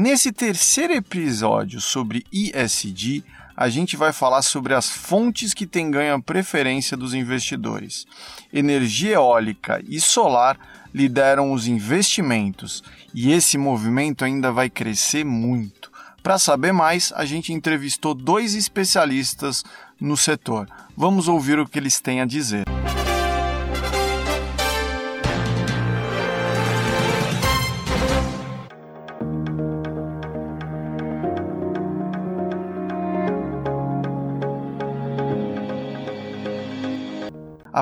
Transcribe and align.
Nesse 0.00 0.30
terceiro 0.30 0.92
episódio 0.92 1.80
sobre 1.80 2.24
ISD, 2.32 3.24
a 3.56 3.68
gente 3.68 3.96
vai 3.96 4.12
falar 4.12 4.42
sobre 4.42 4.72
as 4.72 4.88
fontes 4.88 5.52
que 5.52 5.66
têm 5.66 5.90
ganho 5.90 6.22
preferência 6.22 6.96
dos 6.96 7.14
investidores. 7.14 8.06
Energia 8.52 9.14
eólica 9.14 9.82
e 9.88 10.00
solar 10.00 10.56
lideram 10.94 11.50
os 11.50 11.66
investimentos 11.66 12.80
e 13.12 13.32
esse 13.32 13.58
movimento 13.58 14.24
ainda 14.24 14.52
vai 14.52 14.70
crescer 14.70 15.24
muito. 15.24 15.90
Para 16.22 16.38
saber 16.38 16.70
mais, 16.70 17.12
a 17.16 17.24
gente 17.24 17.52
entrevistou 17.52 18.14
dois 18.14 18.54
especialistas 18.54 19.64
no 20.00 20.16
setor. 20.16 20.68
Vamos 20.96 21.26
ouvir 21.26 21.58
o 21.58 21.66
que 21.66 21.76
eles 21.76 22.00
têm 22.00 22.20
a 22.20 22.24
dizer. 22.24 22.66
A 22.68 22.97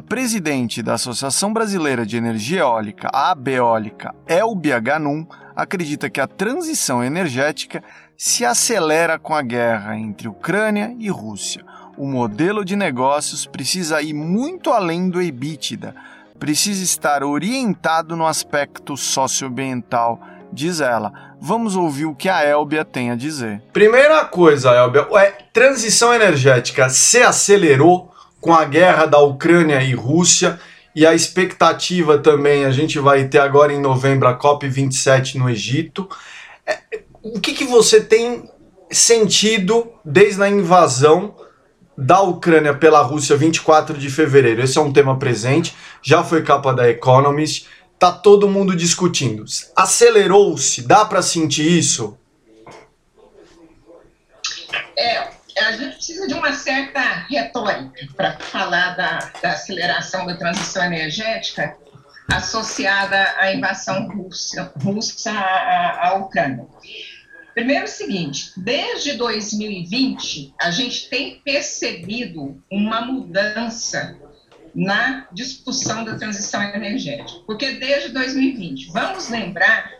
presidente 0.06 0.82
da 0.82 0.94
Associação 0.94 1.52
Brasileira 1.52 2.06
de 2.06 2.16
Energia 2.16 2.60
Eólica, 2.60 3.10
a 3.12 3.32
ABEólica, 3.32 4.14
Elbia 4.26 4.78
Ganum, 4.78 5.26
acredita 5.54 6.08
que 6.08 6.20
a 6.20 6.28
transição 6.28 7.02
energética 7.02 7.82
se 8.16 8.44
acelera 8.44 9.18
com 9.18 9.34
a 9.34 9.42
guerra 9.42 9.96
entre 9.96 10.28
Ucrânia 10.28 10.94
e 10.98 11.08
Rússia. 11.08 11.64
O 11.98 12.06
modelo 12.06 12.64
de 12.64 12.76
negócios 12.76 13.46
precisa 13.46 14.00
ir 14.00 14.14
muito 14.14 14.70
além 14.70 15.10
do 15.10 15.20
EBITDA, 15.20 15.94
precisa 16.38 16.84
estar 16.84 17.24
orientado 17.24 18.14
no 18.14 18.26
aspecto 18.26 18.96
socioambiental, 18.96 20.20
diz 20.52 20.80
ela. 20.80 21.34
Vamos 21.40 21.74
ouvir 21.74 22.06
o 22.06 22.14
que 22.14 22.28
a 22.28 22.44
Elbia 22.44 22.84
tem 22.84 23.10
a 23.10 23.16
dizer. 23.16 23.60
Primeira 23.72 24.24
coisa, 24.24 24.70
Elbia, 24.70 25.06
é 25.18 25.32
transição 25.52 26.14
energética 26.14 26.88
se 26.88 27.22
acelerou 27.22 28.14
com 28.46 28.54
a 28.54 28.64
guerra 28.64 29.06
da 29.06 29.18
Ucrânia 29.18 29.82
e 29.82 29.92
Rússia 29.92 30.60
e 30.94 31.04
a 31.04 31.12
expectativa 31.12 32.16
também, 32.16 32.64
a 32.64 32.70
gente 32.70 32.96
vai 33.00 33.26
ter 33.26 33.40
agora 33.40 33.72
em 33.72 33.80
novembro 33.80 34.28
a 34.28 34.38
COP27 34.38 35.34
no 35.34 35.50
Egito. 35.50 36.08
É, 36.64 36.78
o 37.20 37.40
que, 37.40 37.52
que 37.52 37.64
você 37.64 38.00
tem 38.00 38.48
sentido 38.88 39.90
desde 40.04 40.40
a 40.44 40.48
invasão 40.48 41.34
da 41.98 42.20
Ucrânia 42.20 42.72
pela 42.72 43.02
Rússia 43.02 43.36
24 43.36 43.98
de 43.98 44.08
fevereiro? 44.08 44.62
Esse 44.62 44.78
é 44.78 44.80
um 44.80 44.92
tema 44.92 45.18
presente, 45.18 45.74
já 46.00 46.22
foi 46.22 46.44
capa 46.44 46.72
da 46.72 46.88
Economist, 46.88 47.66
tá 47.98 48.12
todo 48.12 48.48
mundo 48.48 48.76
discutindo. 48.76 49.44
Acelerou-se, 49.74 50.82
dá 50.82 51.04
para 51.04 51.20
sentir 51.20 51.66
isso? 51.66 52.16
É, 54.96 55.35
a 55.58 55.72
gente 55.72 55.96
precisa 55.96 56.26
de 56.26 56.34
uma 56.34 56.52
certa 56.52 57.00
retórica 57.28 58.06
para 58.16 58.38
falar 58.38 58.96
da, 58.96 59.18
da, 59.40 59.52
aceleração 59.52 60.26
da 60.26 60.36
transição 60.36 60.84
energética 60.84 61.76
associada 62.28 63.34
à 63.38 63.54
invasão 63.54 64.08
russa, 64.08 64.72
russa 64.82 65.32
à, 65.32 66.08
à 66.08 66.14
Ucrânia. 66.16 66.66
Primeiro, 67.54 67.84
o 67.84 67.88
seguinte: 67.88 68.52
desde 68.56 69.14
2020, 69.14 70.54
a 70.60 70.70
gente 70.70 71.08
tem 71.08 71.40
percebido 71.40 72.62
uma 72.70 73.00
mudança 73.00 74.16
na 74.74 75.26
discussão 75.32 76.04
da 76.04 76.18
transição 76.18 76.62
energética. 76.62 77.40
Porque 77.46 77.72
desde 77.76 78.10
2020, 78.10 78.92
vamos 78.92 79.30
lembrar 79.30 79.90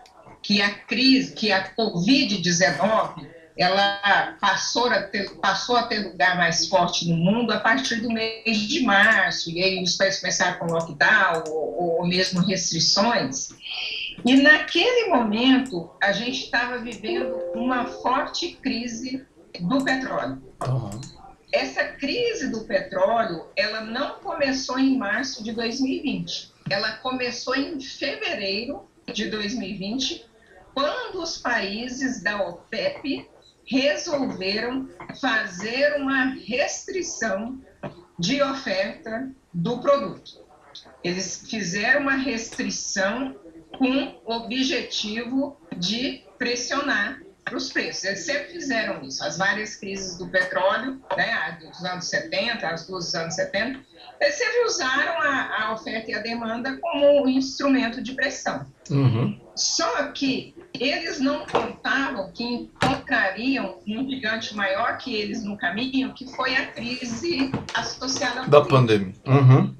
que 0.42 0.60
a 0.60 0.70
crise, 0.70 1.32
que 1.32 1.50
a 1.50 1.74
Covid-19 1.74 3.35
ela 3.56 4.36
passou 4.38 4.88
a, 4.88 5.02
ter, 5.02 5.30
passou 5.36 5.76
a 5.76 5.84
ter 5.84 6.00
lugar 6.00 6.36
mais 6.36 6.68
forte 6.68 7.08
no 7.08 7.16
mundo 7.16 7.52
a 7.52 7.60
partir 7.60 8.02
do 8.02 8.10
mês 8.10 8.58
de 8.58 8.80
março, 8.80 9.50
e 9.50 9.62
aí 9.62 9.82
os 9.82 9.96
países 9.96 10.20
começaram 10.20 10.58
com 10.58 10.66
lockdown 10.66 11.44
ou, 11.48 11.98
ou 12.00 12.06
mesmo 12.06 12.40
restrições. 12.40 13.48
E 14.24 14.36
naquele 14.36 15.08
momento, 15.08 15.90
a 16.02 16.12
gente 16.12 16.44
estava 16.44 16.78
vivendo 16.78 17.34
uma 17.54 17.86
forte 17.86 18.52
crise 18.62 19.26
do 19.60 19.82
petróleo. 19.82 20.42
Uhum. 20.66 21.00
Essa 21.50 21.84
crise 21.84 22.50
do 22.50 22.64
petróleo, 22.64 23.46
ela 23.56 23.80
não 23.80 24.18
começou 24.18 24.78
em 24.78 24.98
março 24.98 25.42
de 25.42 25.52
2020. 25.52 26.50
Ela 26.68 26.92
começou 26.98 27.54
em 27.54 27.80
fevereiro 27.80 28.86
de 29.10 29.30
2020, 29.30 30.26
quando 30.74 31.22
os 31.22 31.38
países 31.38 32.22
da 32.22 32.42
OPEP 32.46 33.26
resolveram 33.66 34.88
fazer 35.20 35.96
uma 35.96 36.36
restrição 36.46 37.60
de 38.18 38.40
oferta 38.40 39.30
do 39.52 39.78
produto. 39.78 40.44
Eles 41.02 41.44
fizeram 41.48 42.02
uma 42.02 42.16
restrição 42.16 43.34
com 43.76 44.20
o 44.24 44.32
objetivo 44.32 45.60
de 45.76 46.22
pressionar 46.38 47.20
os 47.54 47.70
preços. 47.72 48.04
Eles 48.04 48.20
sempre 48.20 48.52
fizeram 48.52 49.02
isso. 49.02 49.22
As 49.22 49.36
várias 49.36 49.76
crises 49.76 50.16
do 50.16 50.28
petróleo, 50.28 51.00
né, 51.16 51.58
dos 51.60 51.84
anos 51.84 52.06
70, 52.06 52.66
as 52.66 52.86
duas 52.86 53.04
dos 53.06 53.14
anos 53.14 53.34
70, 53.34 53.80
eles 54.20 54.34
sempre 54.34 54.64
usaram 54.64 55.20
a, 55.20 55.64
a 55.64 55.72
oferta 55.74 56.10
e 56.10 56.14
a 56.14 56.20
demanda 56.20 56.76
como 56.78 57.24
um 57.24 57.28
instrumento 57.28 58.02
de 58.02 58.14
pressão. 58.14 58.66
Uhum. 58.90 59.40
Só 59.54 60.10
que 60.12 60.55
eles 60.80 61.20
não 61.20 61.46
contavam 61.46 62.30
que 62.32 62.44
encontrariam 62.44 63.80
um 63.86 64.08
gigante 64.08 64.54
maior 64.54 64.98
que 64.98 65.14
eles 65.14 65.44
no 65.44 65.56
caminho, 65.56 66.12
que 66.14 66.26
foi 66.34 66.56
a 66.56 66.66
crise 66.66 67.50
associada 67.74 68.48
da 68.48 68.60
pandemia. 68.62 69.14
Uhum. 69.26 69.74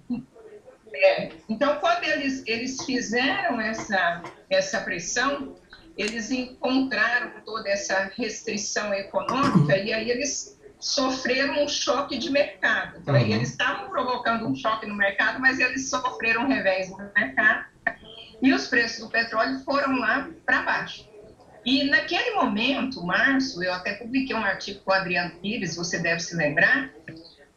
É, 0.95 1.31
então, 1.49 1.77
quando 1.77 2.05
eles, 2.05 2.43
eles 2.47 2.83
fizeram 2.85 3.61
essa, 3.61 4.23
essa 4.49 4.81
pressão, 4.81 5.55
eles 5.97 6.31
encontraram 6.31 7.33
toda 7.45 7.69
essa 7.69 8.11
restrição 8.17 8.95
econômica 8.95 9.77
e 9.77 9.93
aí 9.93 10.11
eles 10.11 10.59
sofreram 10.79 11.65
um 11.65 11.69
choque 11.69 12.19
de 12.19 12.31
mercado. 12.31 12.99
Então, 12.99 13.15
uhum. 13.15 13.21
Eles 13.21 13.51
estavam 13.51 13.89
provocando 13.89 14.47
um 14.47 14.55
choque 14.55 14.87
no 14.87 14.95
mercado, 14.95 15.41
mas 15.41 15.59
eles 15.59 15.89
sofreram 15.89 16.45
um 16.45 16.49
revés 16.49 16.91
no 16.91 16.99
mercado 17.15 17.76
e 18.43 18.53
os 18.53 18.67
preços 18.67 19.01
do 19.01 19.11
petróleo 19.11 19.59
foram 19.61 19.97
lá 19.99 20.29
para 20.45 20.63
baixo. 20.63 21.09
E 21.65 21.85
naquele 21.85 22.33
momento, 22.37 23.05
março, 23.05 23.63
eu 23.63 23.73
até 23.73 23.95
publiquei 23.95 24.37
um 24.37 24.45
artigo 24.45 24.81
com 24.81 24.93
o 24.93 24.95
Adriano 24.95 25.33
Pires, 25.41 25.75
você 25.75 25.99
deve 25.99 26.21
se 26.21 26.37
lembrar, 26.37 26.91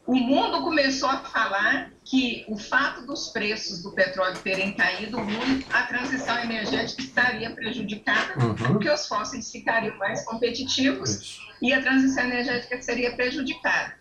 o 0.04 0.16
mundo 0.16 0.62
começou 0.62 1.08
a 1.08 1.18
falar 1.18 1.92
que 2.04 2.44
o 2.48 2.58
fato 2.58 3.06
dos 3.06 3.28
preços 3.28 3.80
do 3.82 3.92
petróleo 3.92 4.36
terem 4.38 4.72
caído 4.72 5.20
muito, 5.20 5.64
a 5.72 5.82
transição 5.82 6.36
energética 6.40 7.00
estaria 7.00 7.50
prejudicada, 7.50 8.44
uhum. 8.44 8.54
porque 8.54 8.90
os 8.90 9.06
fósseis 9.06 9.52
ficariam 9.52 9.96
mais 9.98 10.24
competitivos 10.24 11.38
e 11.62 11.72
a 11.72 11.80
transição 11.80 12.24
energética 12.24 12.82
seria 12.82 13.14
prejudicada. 13.14 13.94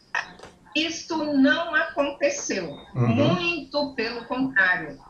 Isto 0.76 1.34
não 1.34 1.76
aconteceu. 1.76 2.76
Uhum. 2.96 3.36
Muito 3.36 3.94
pelo 3.94 4.26
contrário. 4.26 4.39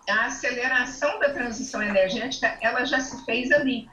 A 0.10 0.26
aceleração 0.26 1.20
da 1.20 1.34
transição 1.34 1.82
energética, 1.82 2.58
ela 2.62 2.86
já 2.86 3.00
se 3.00 3.26
fez 3.26 3.52
ali. 3.52 3.88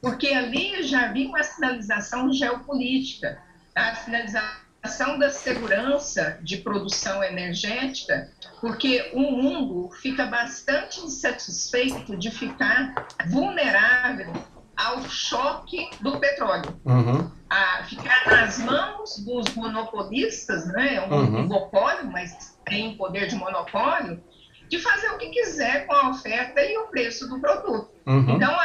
Porque 0.00 0.28
ali 0.28 0.82
já 0.82 1.06
havia 1.06 1.28
uma 1.28 1.42
sinalização 1.42 2.32
geopolítica. 2.32 3.38
A 3.74 3.94
sinalização 3.94 5.18
da 5.18 5.30
segurança 5.30 6.38
de 6.42 6.58
produção 6.58 7.22
energética, 7.22 8.30
porque 8.60 9.10
o 9.12 9.20
mundo 9.20 9.90
fica 10.00 10.26
bastante 10.26 11.00
insatisfeito 11.00 12.16
de 12.16 12.30
ficar 12.30 13.06
vulnerável 13.26 14.32
ao 14.76 15.02
choque 15.08 15.90
do 16.00 16.18
petróleo. 16.18 16.80
Uhum. 16.84 17.30
A 17.50 17.84
ficar 17.84 18.26
nas 18.26 18.58
mãos 18.58 19.18
dos 19.18 19.54
monopolistas, 19.54 20.66
né? 20.68 20.94
é 20.94 21.00
um 21.02 21.12
uhum. 21.12 21.30
monopólio, 21.42 22.10
mas 22.10 22.56
tem 22.64 22.96
poder 22.96 23.26
de 23.26 23.34
monopólio, 23.34 24.22
de 24.70 24.78
fazer 24.78 25.08
o 25.08 25.18
que 25.18 25.30
quiser 25.30 25.84
com 25.84 25.92
a 25.92 26.10
oferta 26.10 26.62
e 26.62 26.78
o 26.78 26.86
preço 26.86 27.28
do 27.28 27.40
produto. 27.40 27.90
Uhum. 28.06 28.36
Então, 28.36 28.56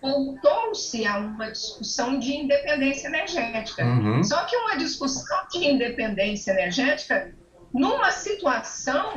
voltou-se 0.00 1.06
a 1.06 1.18
uma 1.18 1.50
discussão 1.50 2.18
de 2.18 2.32
independência 2.32 3.06
energética. 3.08 3.84
Uhum. 3.84 4.24
Só 4.24 4.44
que 4.44 4.56
uma 4.56 4.76
discussão 4.76 5.46
de 5.52 5.58
independência 5.58 6.52
energética, 6.52 7.34
numa 7.72 8.10
situação 8.10 9.12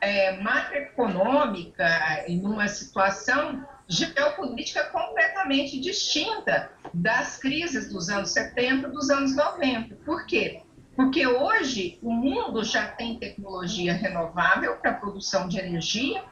é, 0.00 0.40
macroeconômica 0.40 2.24
e 2.28 2.36
numa 2.36 2.68
situação 2.68 3.66
geopolítica 3.88 4.84
completamente 4.84 5.80
distinta 5.80 6.70
das 6.94 7.36
crises 7.38 7.92
dos 7.92 8.08
anos 8.08 8.30
70, 8.30 8.90
dos 8.90 9.10
anos 9.10 9.34
90. 9.34 9.96
Por 10.04 10.24
quê? 10.24 10.62
Porque 10.94 11.26
hoje 11.26 11.98
o 12.02 12.12
mundo 12.12 12.62
já 12.62 12.86
tem 12.86 13.18
tecnologia 13.18 13.94
renovável 13.94 14.76
para 14.76 14.90
a 14.90 14.94
produção 14.94 15.48
de 15.48 15.58
energia, 15.58 16.22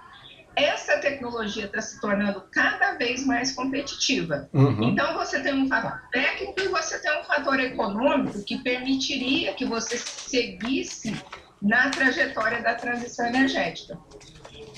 essa 0.55 0.99
tecnologia 0.99 1.67
está 1.67 1.81
se 1.81 2.01
tornando 2.01 2.43
cada 2.53 2.93
vez 2.95 3.25
mais 3.25 3.53
competitiva. 3.53 4.49
Uhum. 4.53 4.91
Então, 4.91 5.15
você 5.15 5.41
tem 5.41 5.55
um 5.55 5.69
fator 5.69 6.03
técnico 6.11 6.61
e 6.61 6.69
você 6.69 6.99
tem 6.99 7.21
um 7.21 7.25
fator 7.25 7.59
econômico 7.61 8.43
que 8.45 8.59
permitiria 8.59 9.55
que 9.55 9.65
você 9.65 9.97
seguisse 9.97 11.15
na 11.63 11.91
trajetória 11.91 12.63
da 12.63 12.75
transição 12.75 13.27
energética. 13.27 13.99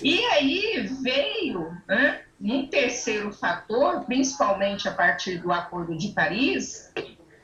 E 0.03 0.19
aí 0.27 0.89
veio 1.03 1.71
né, 1.89 2.23
um 2.41 2.67
terceiro 2.67 3.33
fator, 3.33 4.05
principalmente 4.05 4.89
a 4.89 4.93
partir 4.93 5.39
do 5.39 5.53
Acordo 5.53 5.97
de 5.97 6.09
Paris, 6.09 6.93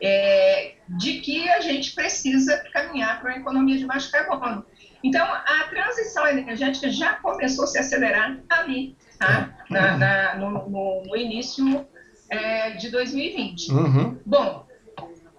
é, 0.01 0.75
de 0.89 1.21
que 1.21 1.49
a 1.51 1.61
gente 1.61 1.95
precisa 1.95 2.57
caminhar 2.73 3.21
para 3.21 3.33
uma 3.33 3.41
economia 3.41 3.79
de 3.79 3.87
baixo 3.87 4.11
carbono. 4.11 4.65
Então, 5.03 5.25
a 5.25 5.67
transição 5.71 6.27
energética 6.27 6.91
já 6.91 7.15
começou 7.15 7.65
a 7.65 7.67
se 7.69 7.79
acelerar 7.79 8.39
ali, 8.49 8.97
tá? 9.19 9.57
na, 9.71 9.97
na, 9.97 10.35
no, 10.37 10.69
no, 10.69 11.03
no, 11.05 11.17
início 11.17 11.87
é, 12.29 12.73
de 12.73 12.91
2020. 12.91 13.73
Uhum. 13.73 14.19
Bom, 14.27 14.68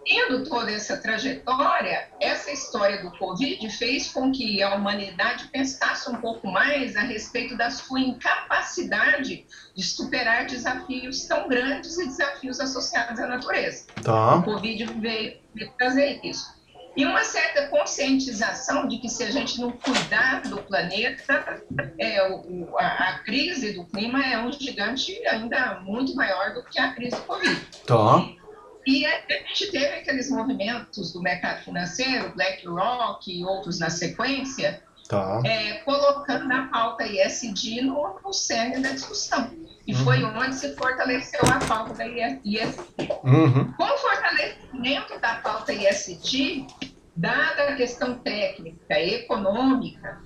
tendo 0.06 0.44
toda 0.48 0.72
essa 0.72 0.98
trajetória, 0.98 2.10
essa 2.20 2.52
história 2.52 3.02
do 3.02 3.12
Covid 3.18 3.70
fez 3.70 4.12
com 4.12 4.32
que 4.32 4.62
a 4.62 4.76
humanidade 4.76 5.48
pensasse 5.48 6.10
um 6.10 6.16
pouco 6.16 6.48
mais 6.48 6.96
a 6.96 7.02
respeito 7.02 7.56
da 7.56 7.70
sua 7.70 8.00
incapacidade 8.00 9.46
de 9.76 9.84
superar 9.84 10.46
desafios 10.46 11.26
tão 11.26 11.48
grandes 11.48 11.98
e 11.98 12.08
desafios 12.08 12.60
associados 12.60 13.20
à 13.20 13.28
natureza. 13.28 13.86
Tá. 14.04 14.36
O 14.36 14.44
Covid 14.44 14.86
veio, 15.00 15.38
veio 15.54 15.72
trazer 15.78 16.20
isso. 16.24 16.60
E 16.98 17.06
uma 17.06 17.24
certa 17.24 17.68
conscientização 17.68 18.88
de 18.88 18.98
que 18.98 19.08
se 19.08 19.24
a 19.24 19.32
gente 19.32 19.62
não 19.62 19.72
cuidar 19.72 20.42
do 20.42 20.58
planeta, 20.64 21.64
é, 21.98 22.28
o, 22.28 22.76
a, 22.78 22.86
a, 22.86 23.20
crise 23.20 23.74
do 23.74 23.86
clima 23.86 24.22
é 24.26 24.38
um 24.38 24.52
gigante 24.52 25.16
ainda 25.28 25.80
muito 25.82 26.16
maior 26.16 26.54
do 26.54 26.64
que 26.64 26.80
a 26.80 26.94
crise 26.94 27.16
do 27.16 27.22
Covid. 27.22 27.62
Tá. 27.86 28.39
E 28.86 29.06
a 29.06 29.22
gente 29.48 29.72
teve 29.72 29.86
aqueles 29.86 30.30
movimentos 30.30 31.14
do 31.14 31.22
mercado 31.22 31.64
financeiro, 31.64 32.34
BlackRock 32.36 33.32
e 33.32 33.46
outros 33.46 33.80
na 33.80 33.90
sequência, 33.90 34.82
tá. 35.08 35.42
é, 35.46 35.74
colocando 35.80 36.52
a 36.52 36.68
pauta 36.68 37.06
ISD 37.06 37.82
no, 37.82 38.20
no 38.24 38.34
cerne 38.34 38.82
da 38.82 38.92
discussão. 38.92 39.52
E 39.86 39.94
uhum. 39.94 40.04
foi 40.04 40.24
onde 40.24 40.56
se 40.56 40.76
fortaleceu 40.76 41.42
a 41.44 41.66
pauta 41.66 41.94
da 41.96 42.08
ISD. 42.08 43.10
Uhum. 43.24 43.74
Com 43.74 43.84
o 43.84 43.98
fortalecimento 43.98 45.20
da 45.20 45.36
pauta 45.36 45.74
ISD, 45.74 46.68
dada 47.16 47.70
a 47.70 47.76
questão 47.76 48.20
técnica, 48.20 49.00
econômica 49.00 50.22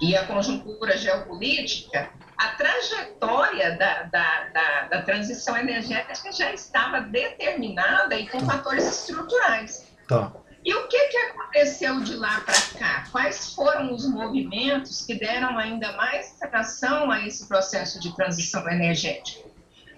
e 0.00 0.16
a 0.16 0.26
conjuntura 0.26 0.96
geopolítica, 0.96 2.10
a 2.42 2.48
trajetória 2.56 3.76
da, 3.76 4.02
da, 4.04 4.44
da, 4.52 4.82
da, 4.88 5.02
transição 5.02 5.56
energética 5.56 6.32
já 6.32 6.52
estava 6.52 7.00
determinada 7.00 8.16
e 8.16 8.28
com 8.28 8.38
tá. 8.38 8.54
fatores 8.54 8.84
estruturais. 8.84 9.88
Tá. 10.08 10.32
E 10.64 10.74
o 10.74 10.88
que, 10.88 11.08
que 11.08 11.16
aconteceu 11.18 12.00
de 12.00 12.14
lá 12.14 12.40
para 12.40 12.60
cá? 12.78 13.04
Quais 13.12 13.54
foram 13.54 13.92
os 13.92 14.08
movimentos 14.08 15.04
que 15.04 15.14
deram 15.14 15.56
ainda 15.56 15.92
mais 15.92 16.32
tração 16.38 17.10
a 17.10 17.24
esse 17.24 17.46
processo 17.46 18.00
de 18.00 18.14
transição 18.16 18.68
energética? 18.68 19.48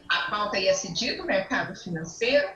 A 0.08 0.30
pauta 0.30 0.58
ISD 0.58 1.16
do 1.16 1.24
mercado 1.24 1.74
financeiro, 1.74 2.48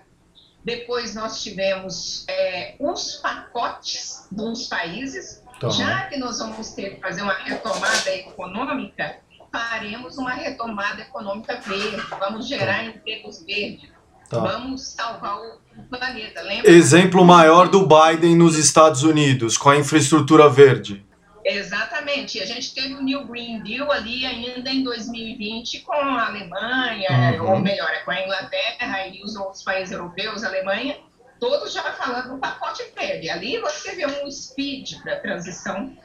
depois 0.63 1.15
nós 1.15 1.43
tivemos 1.43 2.27
é, 2.29 2.77
os 2.79 3.17
pacotes 3.17 4.27
dos 4.31 4.67
países, 4.67 5.43
tá. 5.59 5.71
já 5.71 6.07
que 6.09 6.19
nós 6.19 6.39
vamos 6.39 6.73
ter 6.73 6.97
que 6.97 7.01
fazer 7.01 7.23
uma 7.23 7.35
retomada 7.35 8.15
econômica, 8.15 9.19
faremos 9.59 10.17
uma 10.19 10.33
retomada 10.33 11.03
econômica 11.03 11.61
verde, 11.61 12.03
vamos 12.19 12.47
gerar 12.47 12.79
tá. 12.79 12.85
empregos 12.85 13.45
verdes, 13.45 13.91
tá. 14.29 14.39
vamos 14.39 14.89
salvar 14.89 15.39
o 15.39 15.59
planeta. 15.91 16.43
Lembra? 16.43 16.71
Exemplo 16.71 17.25
maior 17.25 17.69
do 17.69 17.87
Biden 17.87 18.37
nos 18.37 18.57
Estados 18.57 19.03
Unidos, 19.03 19.57
com 19.57 19.71
a 19.71 19.77
infraestrutura 19.77 20.49
verde. 20.49 21.05
Exatamente. 21.45 22.41
A 22.43 22.47
gente 22.47 22.75
teve 22.75 22.95
o 22.95 23.03
New 23.03 23.25
Green 23.27 23.63
Deal 23.63 23.91
ali 23.91 24.27
ainda 24.27 24.71
em 24.71 24.83
2020 24.83 25.81
com 25.81 25.93
a 25.93 26.27
Alemanha, 26.27 27.41
uhum. 27.41 27.53
ou 27.53 27.61
melhor, 27.61 27.91
com 28.05 28.11
a 28.11 28.23
Inglaterra 28.23 29.07
e 29.07 29.23
os 29.23 29.35
outros 29.35 29.63
países 29.63 29.93
europeus, 29.93 30.45
a 30.45 30.49
Alemanha, 30.49 30.99
todos 31.41 31.73
já 31.73 31.83
falando 31.93 32.35
no 32.35 32.39
pacote 32.39 32.83
verde. 32.95 33.31
Ali 33.31 33.59
você 33.61 33.95
vê 33.95 34.07
um 34.07 34.31
speed 34.31 35.01
para 35.03 35.15
a 35.15 35.21
transição 35.21 35.97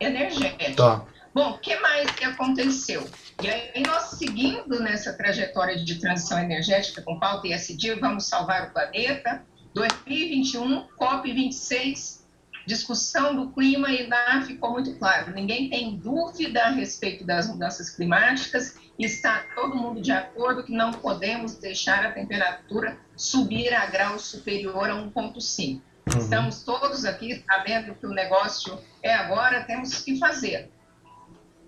energética. 0.00 0.74
Tá. 0.74 1.04
Bom, 1.34 1.50
o 1.50 1.58
que 1.58 1.78
mais 1.80 2.10
que 2.12 2.24
aconteceu? 2.24 3.08
E 3.42 3.48
aí 3.48 3.82
nós 3.86 4.18
seguindo 4.18 4.80
nessa 4.80 5.12
trajetória 5.12 5.76
de 5.76 5.96
transição 5.96 6.38
energética 6.38 7.02
com 7.02 7.18
pauta 7.18 7.46
ESG, 7.48 7.94
vamos 8.00 8.26
salvar 8.26 8.68
o 8.68 8.72
planeta, 8.72 9.44
2021, 9.74 10.88
COP26, 10.98 12.22
discussão 12.66 13.34
do 13.34 13.50
clima 13.52 13.90
e 13.90 14.06
lá 14.06 14.42
ficou 14.42 14.72
muito 14.72 14.94
claro, 14.98 15.32
ninguém 15.32 15.70
tem 15.70 15.96
dúvida 15.96 16.64
a 16.64 16.70
respeito 16.70 17.24
das 17.24 17.48
mudanças 17.48 17.90
climáticas, 17.90 18.76
está 18.98 19.44
todo 19.54 19.76
mundo 19.76 20.00
de 20.00 20.10
acordo 20.10 20.64
que 20.64 20.72
não 20.72 20.90
podemos 20.90 21.54
deixar 21.54 22.04
a 22.04 22.10
temperatura 22.12 22.98
subir 23.16 23.72
a 23.72 23.86
grau 23.86 24.18
superior 24.18 24.90
a 24.90 24.94
1,5. 24.94 25.80
Uhum. 26.14 26.18
Estamos 26.18 26.62
todos 26.62 27.04
aqui 27.04 27.44
sabendo 27.48 27.94
que 27.94 28.06
o 28.06 28.10
negócio 28.10 28.78
é 29.02 29.14
agora, 29.14 29.64
temos 29.64 30.02
que 30.02 30.18
fazer. 30.18 30.70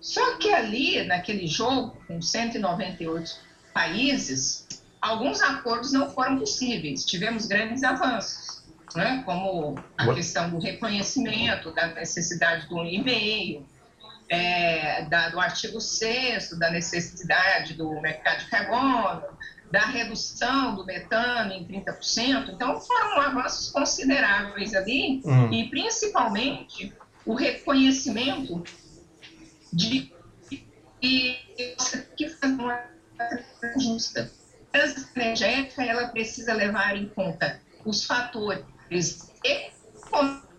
Só 0.01 0.37
que 0.37 0.51
ali, 0.51 1.03
naquele 1.05 1.45
jogo, 1.45 1.95
com 2.07 2.19
198 2.19 3.37
países, 3.71 4.67
alguns 4.99 5.41
acordos 5.41 5.93
não 5.93 6.09
foram 6.09 6.39
possíveis. 6.39 7.05
Tivemos 7.05 7.45
grandes 7.45 7.83
avanços, 7.83 8.63
né? 8.95 9.21
como 9.23 9.75
a 9.95 10.13
questão 10.13 10.49
do 10.49 10.59
reconhecimento 10.59 11.71
da 11.71 11.87
necessidade 11.87 12.67
do 12.67 12.83
e-mail, 12.83 13.63
é, 14.27 15.03
da, 15.05 15.29
do 15.29 15.39
artigo 15.39 15.79
6 15.79 16.57
da 16.57 16.71
necessidade 16.71 17.75
do 17.75 17.99
mercado 18.01 18.39
de 18.39 18.49
carbono, 18.49 19.23
da 19.69 19.85
redução 19.85 20.75
do 20.75 20.85
metano 20.85 21.53
em 21.53 21.65
30%. 21.65 22.49
Então, 22.49 22.79
foram 22.79 23.21
avanços 23.21 23.69
consideráveis 23.69 24.73
ali, 24.73 25.21
hum. 25.23 25.51
e 25.51 25.69
principalmente 25.69 26.91
o 27.25 27.35
reconhecimento 27.35 28.63
de 29.71 30.11
que 30.99 31.75
você 31.77 32.01
tem 32.01 32.15
que 32.15 32.29
fazer 32.29 32.53
uma 32.53 32.83
justa. 33.77 34.31
A 34.73 34.77
transição 34.77 35.09
energética 35.15 35.83
ela 35.83 36.07
precisa 36.07 36.53
levar 36.53 36.95
em 36.95 37.09
conta 37.09 37.59
os 37.85 38.05
fatores 38.05 39.31
econômicos, 39.43 40.51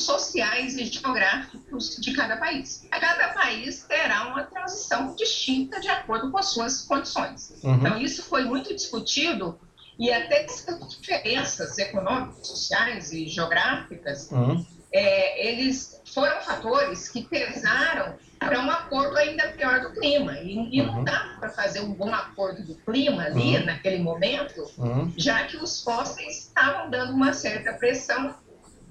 sociais 0.00 0.76
e 0.76 0.84
geográficos 0.86 1.96
de 1.96 2.12
cada 2.14 2.36
país. 2.36 2.86
Cada 2.90 3.28
país 3.34 3.84
terá 3.84 4.28
uma 4.28 4.44
transição 4.44 5.14
distinta 5.14 5.80
de 5.80 5.88
acordo 5.88 6.30
com 6.30 6.38
as 6.38 6.46
suas 6.46 6.82
condições. 6.82 7.52
Uhum. 7.62 7.74
Então, 7.74 7.98
isso 8.00 8.22
foi 8.22 8.44
muito 8.44 8.74
discutido 8.74 9.58
e 9.98 10.12
até 10.12 10.44
essas 10.44 10.88
diferenças 10.88 11.78
econômicas, 11.78 12.46
sociais 12.46 13.12
e 13.12 13.26
geográficas, 13.28 14.30
uhum. 14.30 14.64
é, 14.92 15.48
eles 15.48 15.95
foram 16.12 16.40
fatores 16.40 17.08
que 17.08 17.22
pesaram 17.22 18.14
para 18.38 18.60
um 18.60 18.70
acordo 18.70 19.16
ainda 19.16 19.48
pior 19.48 19.80
do 19.80 19.92
clima. 19.92 20.32
E, 20.38 20.76
e 20.76 20.80
uhum. 20.80 20.86
não 20.86 21.04
dá 21.04 21.36
para 21.38 21.48
fazer 21.50 21.80
um 21.80 21.92
bom 21.92 22.12
acordo 22.14 22.62
do 22.62 22.74
clima 22.74 23.24
ali, 23.24 23.56
uhum. 23.56 23.64
naquele 23.64 23.98
momento, 23.98 24.70
uhum. 24.78 25.12
já 25.16 25.44
que 25.44 25.56
os 25.56 25.82
fósseis 25.82 26.46
estavam 26.46 26.90
dando 26.90 27.12
uma 27.12 27.32
certa 27.32 27.72
pressão. 27.72 28.34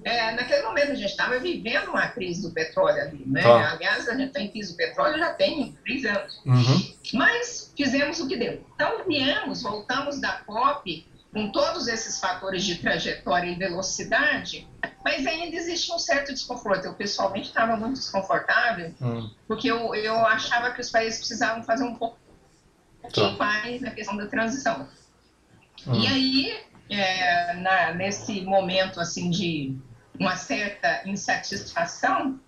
É, 0.04 0.32
naquele 0.32 0.62
momento, 0.62 0.92
a 0.92 0.94
gente 0.94 1.10
estava 1.10 1.38
vivendo 1.40 1.88
uma 1.88 2.06
crise 2.08 2.42
do 2.42 2.52
petróleo 2.52 3.02
ali. 3.02 3.24
Né? 3.26 3.42
Tá. 3.42 3.72
Aliás, 3.72 4.08
a 4.08 4.14
gente 4.14 4.32
tem 4.32 4.48
crise 4.48 4.72
do 4.72 4.76
petróleo 4.76 5.18
já 5.18 5.32
tem 5.34 5.76
três 5.84 6.04
anos. 6.04 6.40
Uhum. 6.44 6.94
Mas 7.14 7.72
fizemos 7.76 8.20
o 8.20 8.28
que 8.28 8.36
deu. 8.36 8.64
Então, 8.74 9.04
viemos, 9.06 9.62
voltamos 9.62 10.20
da 10.20 10.32
COP 10.46 11.06
com 11.32 11.50
todos 11.50 11.88
esses 11.88 12.20
fatores 12.20 12.64
de 12.64 12.76
trajetória 12.76 13.50
e 13.50 13.54
velocidade, 13.56 14.66
mas 15.06 15.24
ainda 15.24 15.54
existe 15.54 15.92
um 15.92 16.00
certo 16.00 16.32
desconforto. 16.32 16.84
Eu 16.84 16.94
pessoalmente 16.94 17.46
estava 17.46 17.76
muito 17.76 17.94
desconfortável, 17.94 18.92
hum. 19.00 19.30
porque 19.46 19.70
eu, 19.70 19.94
eu 19.94 20.16
achava 20.26 20.72
que 20.72 20.80
os 20.80 20.90
países 20.90 21.20
precisavam 21.20 21.62
fazer 21.62 21.84
um 21.84 21.94
pouco 21.94 22.18
tá. 23.14 23.30
mais 23.38 23.80
na 23.80 23.92
questão 23.92 24.16
da 24.16 24.26
transição. 24.26 24.88
Hum. 25.86 25.94
E 25.94 26.06
aí, 26.08 26.60
é, 26.90 27.54
na, 27.54 27.94
nesse 27.94 28.40
momento 28.40 28.98
assim 28.98 29.30
de 29.30 29.78
uma 30.18 30.34
certa 30.34 31.08
insatisfação, 31.08 32.40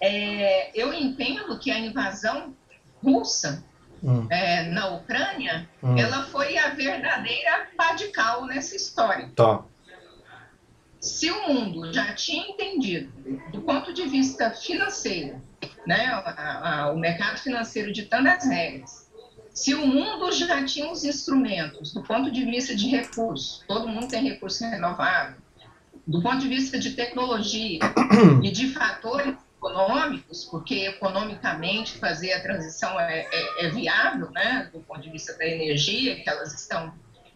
é, 0.00 0.72
eu 0.74 0.92
entendo 0.92 1.56
que 1.60 1.70
a 1.70 1.78
invasão 1.78 2.56
russa 3.04 3.62
hum. 4.02 4.26
é, 4.30 4.64
na 4.64 4.88
Ucrânia, 4.88 5.68
hum. 5.80 5.96
ela 5.96 6.24
foi 6.24 6.58
a 6.58 6.70
verdadeira 6.70 7.68
radical 7.78 8.46
nessa 8.46 8.74
história. 8.74 9.30
Tá. 9.36 9.62
Se 11.04 11.30
o 11.30 11.48
mundo 11.48 11.92
já 11.92 12.14
tinha 12.14 12.48
entendido, 12.48 13.12
do 13.52 13.60
ponto 13.60 13.92
de 13.92 14.08
vista 14.08 14.50
financeiro, 14.50 15.38
né, 15.86 16.06
a, 16.06 16.84
a, 16.84 16.92
o 16.92 16.98
mercado 16.98 17.38
financeiro 17.38 17.92
ditando 17.92 18.26
as 18.30 18.46
regras, 18.46 19.10
se 19.52 19.74
o 19.74 19.86
mundo 19.86 20.32
já 20.32 20.64
tinha 20.64 20.90
os 20.90 21.04
instrumentos, 21.04 21.92
do 21.92 22.02
ponto 22.02 22.30
de 22.30 22.46
vista 22.46 22.74
de 22.74 22.88
recursos, 22.88 23.62
todo 23.68 23.86
mundo 23.86 24.08
tem 24.08 24.22
recurso 24.22 24.64
renovável, 24.64 25.36
do 26.06 26.22
ponto 26.22 26.38
de 26.38 26.48
vista 26.48 26.78
de 26.78 26.92
tecnologia 26.92 27.80
e 28.42 28.50
de 28.50 28.68
fatores 28.68 29.36
econômicos, 29.58 30.44
porque 30.44 30.86
economicamente 30.86 31.98
fazer 31.98 32.32
a 32.32 32.40
transição 32.40 32.98
é, 32.98 33.26
é, 33.30 33.66
é, 33.66 33.70
viável, 33.70 34.30
né, 34.30 34.70
do 34.72 34.80
ponto 34.80 35.02
de 35.02 35.10
vista 35.10 35.36
da 35.36 35.46
energia, 35.46 36.16
que 36.16 36.30
elas 36.30 36.54
estão 36.54 36.94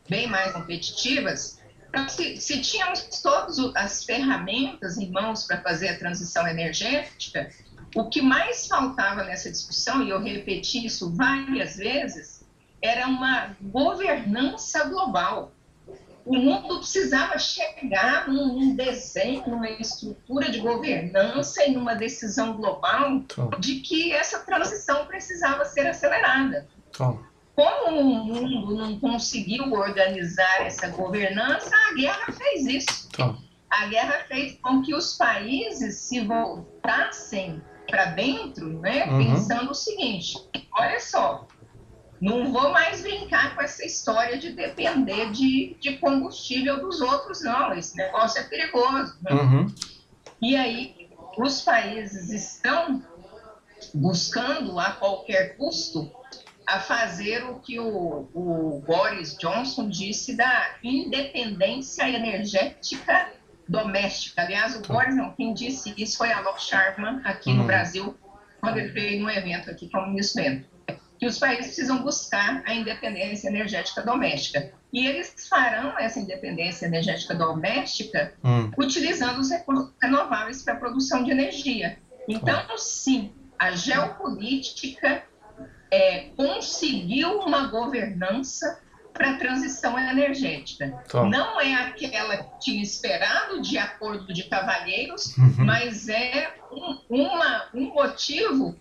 bem 0.08 0.26
mais 0.26 0.52
competitivas. 0.52 1.60
Então, 1.88 2.08
se, 2.08 2.36
se 2.36 2.60
tínhamos 2.60 3.00
todas 3.22 3.58
as 3.74 4.04
ferramentas 4.04 4.98
em 4.98 5.10
mãos 5.10 5.44
para 5.44 5.60
fazer 5.62 5.88
a 5.88 5.98
transição 5.98 6.46
energética, 6.46 7.50
o 7.94 8.08
que 8.08 8.20
mais 8.20 8.66
faltava 8.66 9.24
nessa 9.24 9.50
discussão, 9.50 10.02
e 10.02 10.10
eu 10.10 10.20
repeti 10.20 10.84
isso 10.84 11.10
várias 11.14 11.76
vezes, 11.76 12.44
era 12.82 13.06
uma 13.06 13.56
governança 13.60 14.84
global. 14.84 15.52
O 16.24 16.36
mundo 16.36 16.80
precisava 16.80 17.38
chegar 17.38 18.28
num, 18.28 18.76
desenho, 18.76 19.48
numa 19.48 19.70
estrutura 19.70 20.50
de 20.50 20.60
governança 20.60 21.64
e 21.64 21.72
numa 21.72 21.94
decisão 21.94 22.54
global 22.54 23.22
de 23.58 23.76
que 23.76 24.12
essa 24.12 24.40
transição 24.40 25.06
precisava 25.06 25.64
ser 25.64 25.86
acelerada. 25.86 26.68
Como 27.58 28.00
o 28.02 28.24
mundo 28.24 28.76
não 28.76 29.00
conseguiu 29.00 29.72
organizar 29.72 30.64
essa 30.64 30.86
governança, 30.90 31.74
a 31.90 31.94
guerra 31.94 32.32
fez 32.32 32.66
isso. 32.66 33.08
A 33.68 33.86
guerra 33.86 34.24
fez 34.28 34.56
com 34.62 34.80
que 34.80 34.94
os 34.94 35.16
países 35.16 35.96
se 35.96 36.20
voltassem 36.20 37.60
para 37.88 38.04
dentro, 38.12 38.78
né, 38.78 39.06
uhum. 39.06 39.18
pensando 39.18 39.72
o 39.72 39.74
seguinte: 39.74 40.38
olha 40.72 41.00
só, 41.00 41.48
não 42.20 42.52
vou 42.52 42.70
mais 42.70 43.02
brincar 43.02 43.56
com 43.56 43.62
essa 43.62 43.84
história 43.84 44.38
de 44.38 44.52
depender 44.52 45.32
de, 45.32 45.76
de 45.80 45.98
combustível 45.98 46.80
dos 46.80 47.00
outros, 47.00 47.42
não. 47.42 47.74
Esse 47.74 47.96
negócio 47.96 48.40
é 48.40 48.44
perigoso. 48.44 49.18
Né? 49.20 49.32
Uhum. 49.32 49.66
E 50.40 50.54
aí, 50.54 51.10
os 51.36 51.62
países 51.62 52.30
estão 52.30 53.02
buscando 53.92 54.78
a 54.78 54.92
qualquer 54.92 55.56
custo 55.56 56.08
a 56.68 56.80
fazer 56.80 57.44
o 57.44 57.58
que 57.60 57.80
o, 57.80 58.28
o 58.34 58.82
Boris 58.86 59.34
Johnson 59.38 59.88
disse 59.88 60.36
da 60.36 60.76
independência 60.84 62.06
energética 62.06 63.32
doméstica. 63.66 64.42
Aliás, 64.42 64.76
o 64.76 64.82
Boris 64.82 65.16
não, 65.16 65.32
quem 65.32 65.54
disse 65.54 65.94
isso 65.96 66.18
foi 66.18 66.30
a 66.30 66.40
Lok 66.40 66.62
Sharma 66.62 67.22
aqui 67.24 67.50
uhum. 67.50 67.56
no 67.56 67.64
Brasil, 67.64 68.14
quando 68.60 68.76
ele 68.76 68.88
veio 68.88 69.22
num 69.22 69.30
evento 69.30 69.70
aqui 69.70 69.88
como 69.88 70.08
ministro 70.08 70.44
que 71.18 71.26
os 71.26 71.38
países 71.38 71.66
precisam 71.66 72.02
buscar 72.02 72.62
a 72.66 72.74
independência 72.74 73.48
energética 73.48 74.02
doméstica. 74.02 74.70
E 74.92 75.06
eles 75.06 75.48
farão 75.48 75.98
essa 75.98 76.20
independência 76.20 76.86
energética 76.86 77.34
doméstica 77.34 78.34
hum. 78.44 78.70
utilizando 78.78 79.40
os 79.40 79.50
recursos 79.50 79.90
renováveis 80.00 80.62
para 80.62 80.74
a 80.74 80.76
produção 80.76 81.24
de 81.24 81.30
energia. 81.30 81.98
Então, 82.28 82.76
sim, 82.76 83.32
a 83.58 83.72
geopolítica 83.72 85.24
é, 85.90 86.30
conseguiu 86.36 87.40
uma 87.40 87.66
governança 87.68 88.80
para 89.12 89.30
a 89.30 89.36
transição 89.36 89.98
energética. 89.98 91.02
Tá. 91.08 91.24
Não 91.24 91.60
é 91.60 91.74
aquela 91.74 92.36
que 92.36 92.60
tinha 92.60 92.82
esperado 92.82 93.60
de 93.60 93.76
acordo 93.76 94.32
de 94.32 94.44
cavalheiros, 94.44 95.36
uhum. 95.36 95.54
mas 95.58 96.08
é 96.08 96.54
um, 96.70 96.98
uma, 97.08 97.68
um 97.74 97.92
motivo 97.92 98.78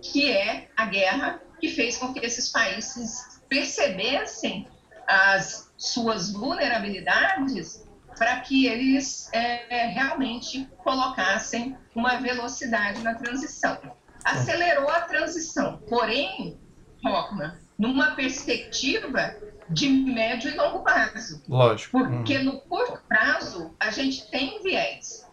que 0.00 0.30
é 0.30 0.68
a 0.76 0.86
guerra 0.86 1.40
que 1.60 1.68
fez 1.68 1.98
com 1.98 2.12
que 2.12 2.24
esses 2.24 2.48
países 2.48 3.42
percebessem 3.48 4.66
as 5.06 5.70
suas 5.76 6.32
vulnerabilidades 6.32 7.84
para 8.16 8.40
que 8.40 8.66
eles 8.66 9.28
é, 9.32 9.86
realmente 9.88 10.68
colocassem 10.78 11.76
uma 11.94 12.16
velocidade 12.16 13.02
na 13.02 13.14
transição. 13.14 13.78
Acelerou 14.24 14.88
a 14.88 15.02
transição, 15.02 15.78
porém, 15.88 16.58
Rockman, 17.04 17.52
numa 17.78 18.12
perspectiva 18.12 19.36
de 19.68 19.88
médio 19.88 20.50
e 20.50 20.56
longo 20.56 20.80
prazo. 20.80 21.42
Lógico. 21.48 21.98
Porque 21.98 22.38
uhum. 22.38 22.44
no 22.44 22.60
curto 22.60 23.00
prazo 23.08 23.74
a 23.78 23.90
gente 23.90 24.30
tem 24.30 24.62
viés 24.62 25.24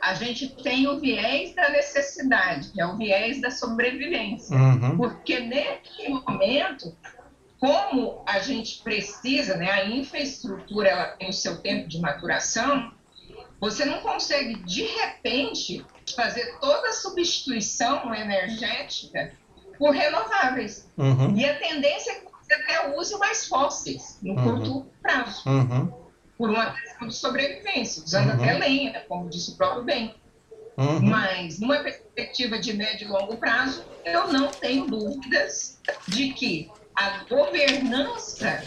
a 0.00 0.14
gente 0.14 0.48
tem 0.62 0.86
o 0.86 0.98
viés 0.98 1.54
da 1.54 1.70
necessidade, 1.70 2.70
que 2.70 2.80
é 2.80 2.86
o 2.86 2.96
viés 2.96 3.40
da 3.40 3.50
sobrevivência. 3.50 4.56
Uhum. 4.56 4.96
Porque 4.96 5.40
nesse 5.40 6.08
momento, 6.08 6.96
como 7.58 8.22
a 8.26 8.38
gente 8.38 8.82
precisa, 8.82 9.56
né, 9.56 9.70
a 9.70 9.86
infraestrutura 9.86 10.88
ela 10.88 11.06
tem 11.16 11.28
o 11.28 11.32
seu 11.32 11.60
tempo 11.60 11.88
de 11.88 12.00
maturação, 12.00 12.92
você 13.60 13.84
não 13.84 14.00
consegue, 14.00 14.54
de 14.64 14.82
repente, 14.82 15.84
fazer 16.14 16.58
toda 16.60 16.88
a 16.88 16.92
substituição 16.92 18.14
energética 18.14 19.32
por 19.78 19.90
renováveis. 19.90 20.88
Uhum. 20.96 21.36
E 21.36 21.44
a 21.44 21.58
tendência 21.58 22.12
é 22.12 22.14
que 22.16 22.24
você 22.24 22.54
até 22.54 22.96
use 22.96 23.16
mais 23.18 23.46
fósseis 23.46 24.18
no 24.22 24.34
uhum. 24.34 24.44
curto 24.44 24.86
prazo. 25.02 25.48
Uhum 25.48 26.08
por 26.38 26.50
uma 26.50 26.72
questão 26.72 27.08
de 27.08 27.14
sobrevivência, 27.16 28.04
usando 28.04 28.28
uhum. 28.28 28.44
até 28.44 28.56
lenha, 28.56 29.04
como 29.08 29.28
disse 29.28 29.50
o 29.50 29.56
próprio 29.56 29.82
bem. 29.82 30.14
Uhum. 30.76 31.00
Mas, 31.00 31.58
numa 31.58 31.80
perspectiva 31.80 32.56
de 32.56 32.72
médio 32.72 33.08
e 33.08 33.10
longo 33.10 33.36
prazo, 33.36 33.84
eu 34.04 34.32
não 34.32 34.46
tenho 34.46 34.86
dúvidas 34.86 35.80
de 36.06 36.32
que 36.32 36.70
a 36.94 37.24
governança 37.28 38.62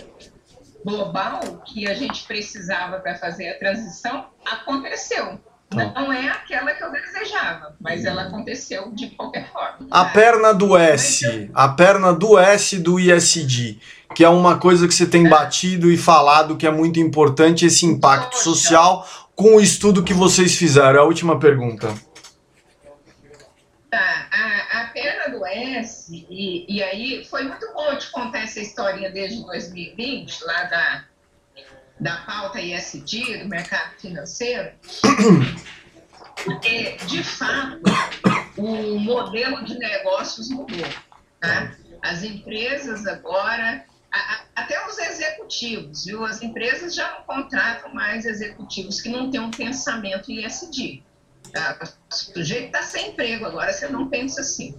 global 0.86 1.40
que 1.66 1.90
a 1.90 1.94
gente 1.94 2.24
precisava 2.24 3.00
para 3.00 3.16
fazer 3.16 3.50
a 3.50 3.60
transição 3.60 4.26
aconteceu. 4.46 5.40
Tá. 5.70 5.94
Não 5.96 6.12
é 6.12 6.28
aquela 6.28 6.74
que 6.74 6.84
eu 6.84 6.92
desejava, 6.92 7.76
mas 7.80 8.04
ela 8.04 8.24
aconteceu 8.24 8.92
de 8.92 9.12
qualquer 9.12 9.50
forma. 9.52 9.88
A 9.90 10.06
perna 10.06 10.54
do 10.54 10.76
S, 10.78 11.50
a 11.54 11.70
perna 11.70 12.14
do 12.14 12.38
S 12.38 12.78
do 12.78 13.00
ISD 13.00 13.80
que 14.14 14.24
é 14.24 14.30
uma 14.30 14.58
coisa 14.58 14.88
que 14.88 14.94
você 14.94 15.06
tem 15.06 15.28
batido 15.28 15.92
e 15.92 15.98
falado 15.98 16.58
que 16.58 16.68
é 16.68 16.72
muito 16.72 17.00
importante, 17.00 17.66
esse 17.66 17.86
impacto 17.86 18.38
social 18.38 19.08
com 19.36 19.56
o 19.56 19.62
estudo 19.62 20.04
que 20.04 20.14
vocês 20.14 20.56
fizeram. 20.56 21.00
É 21.00 21.02
a 21.02 21.06
última 21.06 21.40
pergunta. 21.40 21.94
Tá, 23.90 24.28
a, 24.32 24.51
a 25.52 25.84
e, 26.10 26.66
e 26.68 26.84
aí 26.84 27.26
foi 27.26 27.44
muito 27.44 27.72
bom 27.74 27.96
te 27.96 28.10
contar 28.12 28.44
essa 28.44 28.60
historinha 28.60 29.12
desde 29.12 29.44
2020, 29.46 30.44
lá 30.46 30.64
da, 30.64 31.06
da 32.00 32.18
pauta 32.18 32.62
ISD, 32.62 33.38
do 33.38 33.48
mercado 33.48 33.94
financeiro, 34.00 34.72
porque, 36.44 36.98
de 37.08 37.24
fato, 37.24 37.82
o 38.58 39.00
modelo 39.00 39.64
de 39.64 39.78
negócios 39.78 40.50
mudou. 40.50 40.88
Tá? 41.40 41.76
As 42.02 42.24
empresas 42.24 43.06
agora 43.06 43.86
até 44.56 44.86
os 44.88 44.98
executivos, 44.98 46.06
viu? 46.06 46.26
As 46.26 46.42
empresas 46.42 46.94
já 46.94 47.12
não 47.14 47.24
contratam 47.24 47.94
mais 47.94 48.26
executivos 48.26 49.00
que 49.00 49.10
não 49.10 49.32
têm 49.32 49.40
um 49.40 49.52
pensamento 49.52 50.32
ISD. 50.32 51.02
Tá? 51.52 51.80
O 51.82 52.14
sujeito 52.14 52.66
está 52.68 52.84
sem 52.84 53.12
emprego 53.12 53.46
agora, 53.46 53.72
você 53.72 53.88
não 53.88 54.10
pensa 54.10 54.42
assim. 54.42 54.76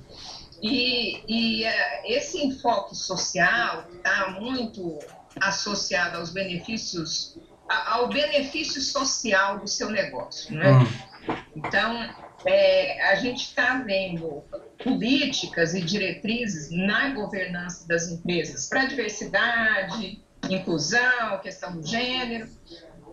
E, 0.62 1.22
e 1.26 1.64
uh, 1.64 1.70
esse 2.04 2.38
enfoque 2.38 2.94
social 2.94 3.84
está 3.92 4.30
muito 4.40 4.98
associado 5.40 6.18
aos 6.18 6.30
benefícios, 6.30 7.36
ao 7.68 8.08
benefício 8.08 8.80
social 8.80 9.58
do 9.58 9.66
seu 9.66 9.90
negócio, 9.90 10.54
né? 10.54 10.70
Uhum. 10.70 10.86
Então, 11.56 12.14
é, 12.44 13.10
a 13.10 13.14
gente 13.16 13.44
está 13.44 13.78
vendo 13.78 14.44
políticas 14.82 15.74
e 15.74 15.80
diretrizes 15.80 16.70
na 16.70 17.10
governança 17.10 17.86
das 17.86 18.08
empresas 18.08 18.68
para 18.68 18.84
diversidade, 18.84 20.22
inclusão, 20.48 21.38
questão 21.42 21.72
do 21.76 21.86
gênero. 21.86 22.48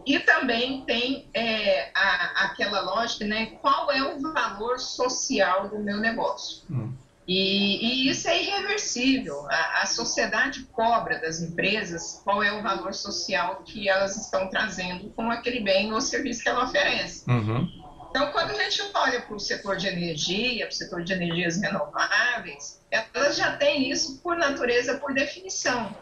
E 0.06 0.20
também 0.20 0.84
tem 0.86 1.30
é, 1.34 1.92
a, 1.94 2.46
aquela 2.46 2.82
lógica, 2.82 3.26
né? 3.26 3.48
Qual 3.62 3.92
é 3.92 4.02
o 4.02 4.20
valor 4.20 4.80
social 4.80 5.70
do 5.70 5.80
meu 5.80 5.98
negócio? 5.98 6.64
Hum. 6.70 6.94
E, 7.30 8.08
e, 8.08 8.10
isso 8.10 8.28
é 8.28 8.42
irreversível. 8.42 9.46
A, 9.52 9.84
a, 9.84 9.86
sociedade 9.86 10.64
cobra 10.72 11.20
das 11.20 11.40
empresas 11.40 12.20
qual 12.24 12.42
é 12.42 12.52
o 12.52 12.64
valor 12.64 12.92
social 12.92 13.62
que 13.64 13.88
elas 13.88 14.18
estão 14.18 14.50
trazendo 14.50 15.12
com 15.12 15.30
aquele 15.30 15.60
bem 15.60 15.94
ou 15.94 16.02
serviço 16.02 16.42
que 16.42 16.50
ela 16.50 16.64
oferece. 16.64 17.30
Uhum. 17.30 17.70
Então, 18.10 18.32
quando 18.32 18.50
a 18.50 18.64
gente 18.64 18.82
olha 18.96 19.22
para 19.22 19.36
o 19.36 19.40
setor 19.40 19.78
de 19.78 19.86
energia, 19.86 20.66
para 20.66 20.74
o 20.74 20.76
setor 20.76 21.04
de 21.04 21.14
energias 21.14 21.62
renováveis, 21.62 22.82
elas 22.90 23.38
já 23.38 23.56
têm 23.58 23.92
isso 23.92 24.20
por 24.24 24.36
natureza, 24.36 24.98
por 24.98 25.14
definição. 25.14 25.96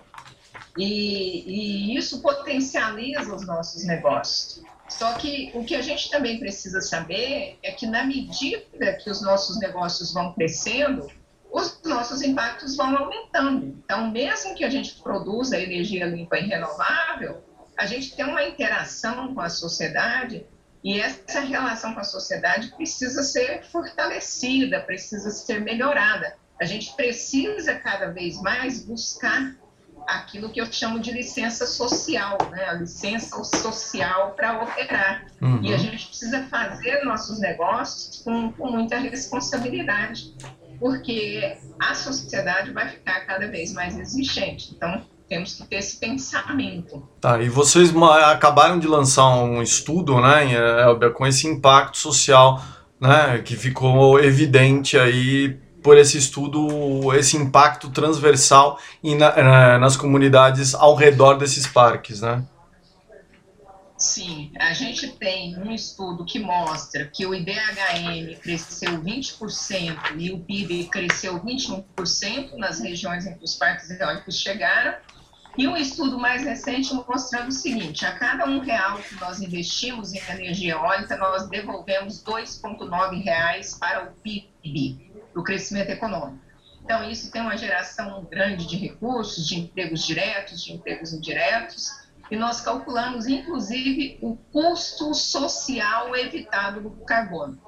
E, 0.78 1.92
e 1.92 1.98
isso 1.98 2.22
potencializa 2.22 3.36
os 3.36 3.46
nossos 3.46 3.86
negócios. 3.86 4.64
Só 4.88 5.12
que 5.16 5.52
o 5.54 5.66
que 5.66 5.76
a 5.76 5.82
gente 5.82 6.10
também 6.10 6.40
precisa 6.40 6.80
saber 6.80 7.60
é 7.62 7.72
que, 7.74 7.86
na 7.86 8.06
medida 8.06 8.94
que 8.94 9.10
os 9.10 9.22
nossos 9.22 9.60
negócios 9.60 10.14
vão 10.14 10.32
crescendo, 10.32 11.12
os 11.52 11.82
nossos 11.84 12.22
impactos 12.22 12.76
vão 12.76 12.98
aumentando. 12.98 13.66
Então, 13.84 14.12
mesmo 14.12 14.56
que 14.56 14.64
a 14.64 14.70
gente 14.70 15.02
produza 15.02 15.60
energia 15.60 16.06
limpa 16.06 16.38
e 16.38 16.48
renovável, 16.48 17.44
a 17.78 17.86
gente 17.86 18.16
tem 18.16 18.26
uma 18.26 18.44
interação 18.44 19.34
com 19.34 19.42
a 19.42 19.50
sociedade 19.50 20.46
e 20.84 21.00
essa 21.00 21.40
relação 21.42 21.94
com 21.94 22.00
a 22.00 22.04
sociedade 22.04 22.70
precisa 22.76 23.24
ser 23.24 23.64
fortalecida, 23.66 24.80
precisa 24.82 25.30
ser 25.32 25.62
melhorada. 25.62 26.36
A 26.60 26.66
gente 26.66 26.96
precisa 26.96 27.76
cada 27.76 28.08
vez 28.08 28.42
mais 28.42 28.84
buscar 28.84 29.56
aquilo 30.08 30.50
que 30.50 30.62
eu 30.62 30.72
chamo 30.72 31.00
de 31.00 31.12
licença 31.12 31.68
social, 31.68 32.38
né? 32.50 32.64
a 32.66 32.74
licença 32.74 33.44
social 33.44 34.32
para 34.32 34.64
operar. 34.64 35.28
Uhum. 35.42 35.62
E 35.62 35.74
a 35.74 35.78
gente 35.78 36.08
precisa 36.08 36.44
fazer 36.44 37.04
nossos 37.04 37.40
negócios 37.40 38.22
com, 38.24 38.54
com 38.54 38.72
muita 38.72 38.98
responsabilidade, 38.98 40.34
porque 40.80 41.58
a 41.80 41.94
sociedade 41.94 42.72
vai 42.72 42.90
ficar 42.90 43.22
cada 43.22 43.48
vez 43.48 43.74
mais 43.74 43.98
exigente. 43.98 44.74
Então, 44.76 45.04
temos 45.28 45.56
que 45.56 45.66
ter 45.66 45.78
esse 45.78 45.98
pensamento. 45.98 47.08
Tá, 47.20 47.42
e 47.42 47.50
vocês 47.50 47.94
acabaram 48.26 48.80
de 48.80 48.88
lançar 48.88 49.28
um 49.28 49.62
estudo, 49.62 50.20
né, 50.22 50.54
Elber, 50.84 51.12
com 51.12 51.26
esse 51.28 51.48
impacto 51.48 51.98
social, 51.98 52.62
né, 53.00 53.42
que 53.44 53.56
ficou 53.56 54.20
evidente 54.20 54.98
aí 54.98 55.60
por 55.84 55.98
esse 55.98 56.18
estudo, 56.18 57.14
esse 57.14 57.38
impacto 57.38 57.90
transversal 57.90 58.80
na, 59.04 59.78
nas 59.80 59.96
comunidades 59.96 60.74
ao 60.74 60.96
redor 60.96 61.36
desses 61.36 61.68
parques, 61.68 62.22
né? 62.22 62.44
Sim, 63.98 64.52
a 64.60 64.74
gente 64.74 65.08
tem 65.14 65.58
um 65.58 65.72
estudo 65.72 66.24
que 66.24 66.38
mostra 66.38 67.06
que 67.08 67.26
o 67.26 67.34
IDHM 67.34 68.40
cresceu 68.40 69.02
20% 69.02 70.20
e 70.20 70.32
o 70.32 70.40
PIB 70.40 70.86
cresceu 70.86 71.40
21% 71.40 72.54
nas 72.58 72.80
regiões 72.80 73.26
em 73.26 73.36
que 73.36 73.44
os 73.44 73.56
parques 73.56 73.90
eólicos 73.90 74.40
chegaram. 74.40 74.96
E 75.58 75.68
um 75.68 75.76
estudo 75.76 76.20
mais 76.20 76.44
recente 76.44 76.94
mostrando 76.94 77.48
o 77.48 77.52
seguinte: 77.52 78.06
a 78.06 78.12
cada 78.12 78.46
um 78.46 78.60
real 78.60 79.00
que 79.00 79.16
nós 79.16 79.42
investimos 79.42 80.14
em 80.14 80.20
energia 80.30 80.74
eólica, 80.74 81.18
nós 81.18 81.50
devolvemos 81.50 82.24
2,9 82.24 83.24
reais 83.24 83.74
para 83.80 84.04
o 84.04 84.12
PIB 84.22 85.12
do 85.34 85.44
crescimento 85.44 85.90
econômico. 85.90 86.46
Então, 86.84 87.10
isso 87.10 87.32
tem 87.32 87.42
uma 87.42 87.58
geração 87.58 88.24
grande 88.30 88.68
de 88.68 88.78
recursos, 88.78 89.48
de 89.48 89.60
empregos 89.60 90.06
diretos, 90.06 90.64
de 90.64 90.74
empregos 90.74 91.12
indiretos, 91.12 92.07
e 92.30 92.36
nós 92.36 92.62
calculamos, 92.62 93.28
inclusive, 93.28 94.18
o 94.22 94.36
custo 94.52 95.14
social 95.14 96.16
evitado 96.16 96.82
do 96.82 96.92
carbono. 97.06 97.60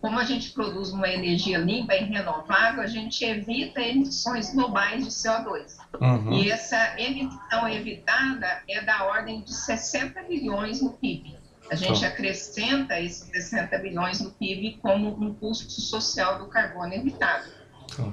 Como 0.00 0.18
a 0.18 0.24
gente 0.24 0.50
produz 0.50 0.90
uma 0.90 1.08
energia 1.08 1.56
limpa 1.56 1.94
e 1.94 2.04
renovável, 2.04 2.82
a 2.82 2.86
gente 2.86 3.24
evita 3.24 3.80
emissões 3.80 4.52
globais 4.52 5.02
de 5.02 5.10
CO2. 5.10 5.76
Uhum. 5.98 6.32
E 6.34 6.50
essa 6.50 7.00
emissão 7.00 7.66
evitada 7.66 8.62
é 8.68 8.82
da 8.82 9.04
ordem 9.04 9.42
de 9.42 9.54
60 9.54 10.22
milhões 10.24 10.82
no 10.82 10.92
PIB. 10.92 11.38
A 11.70 11.74
gente 11.74 12.04
acrescenta 12.04 13.00
esses 13.00 13.30
60 13.30 13.78
bilhões 13.78 14.20
no 14.20 14.30
PIB 14.32 14.78
como 14.82 15.08
um 15.08 15.32
custo 15.32 15.70
social 15.70 16.38
do 16.38 16.48
carbono 16.48 16.92
evitado. 16.92 17.48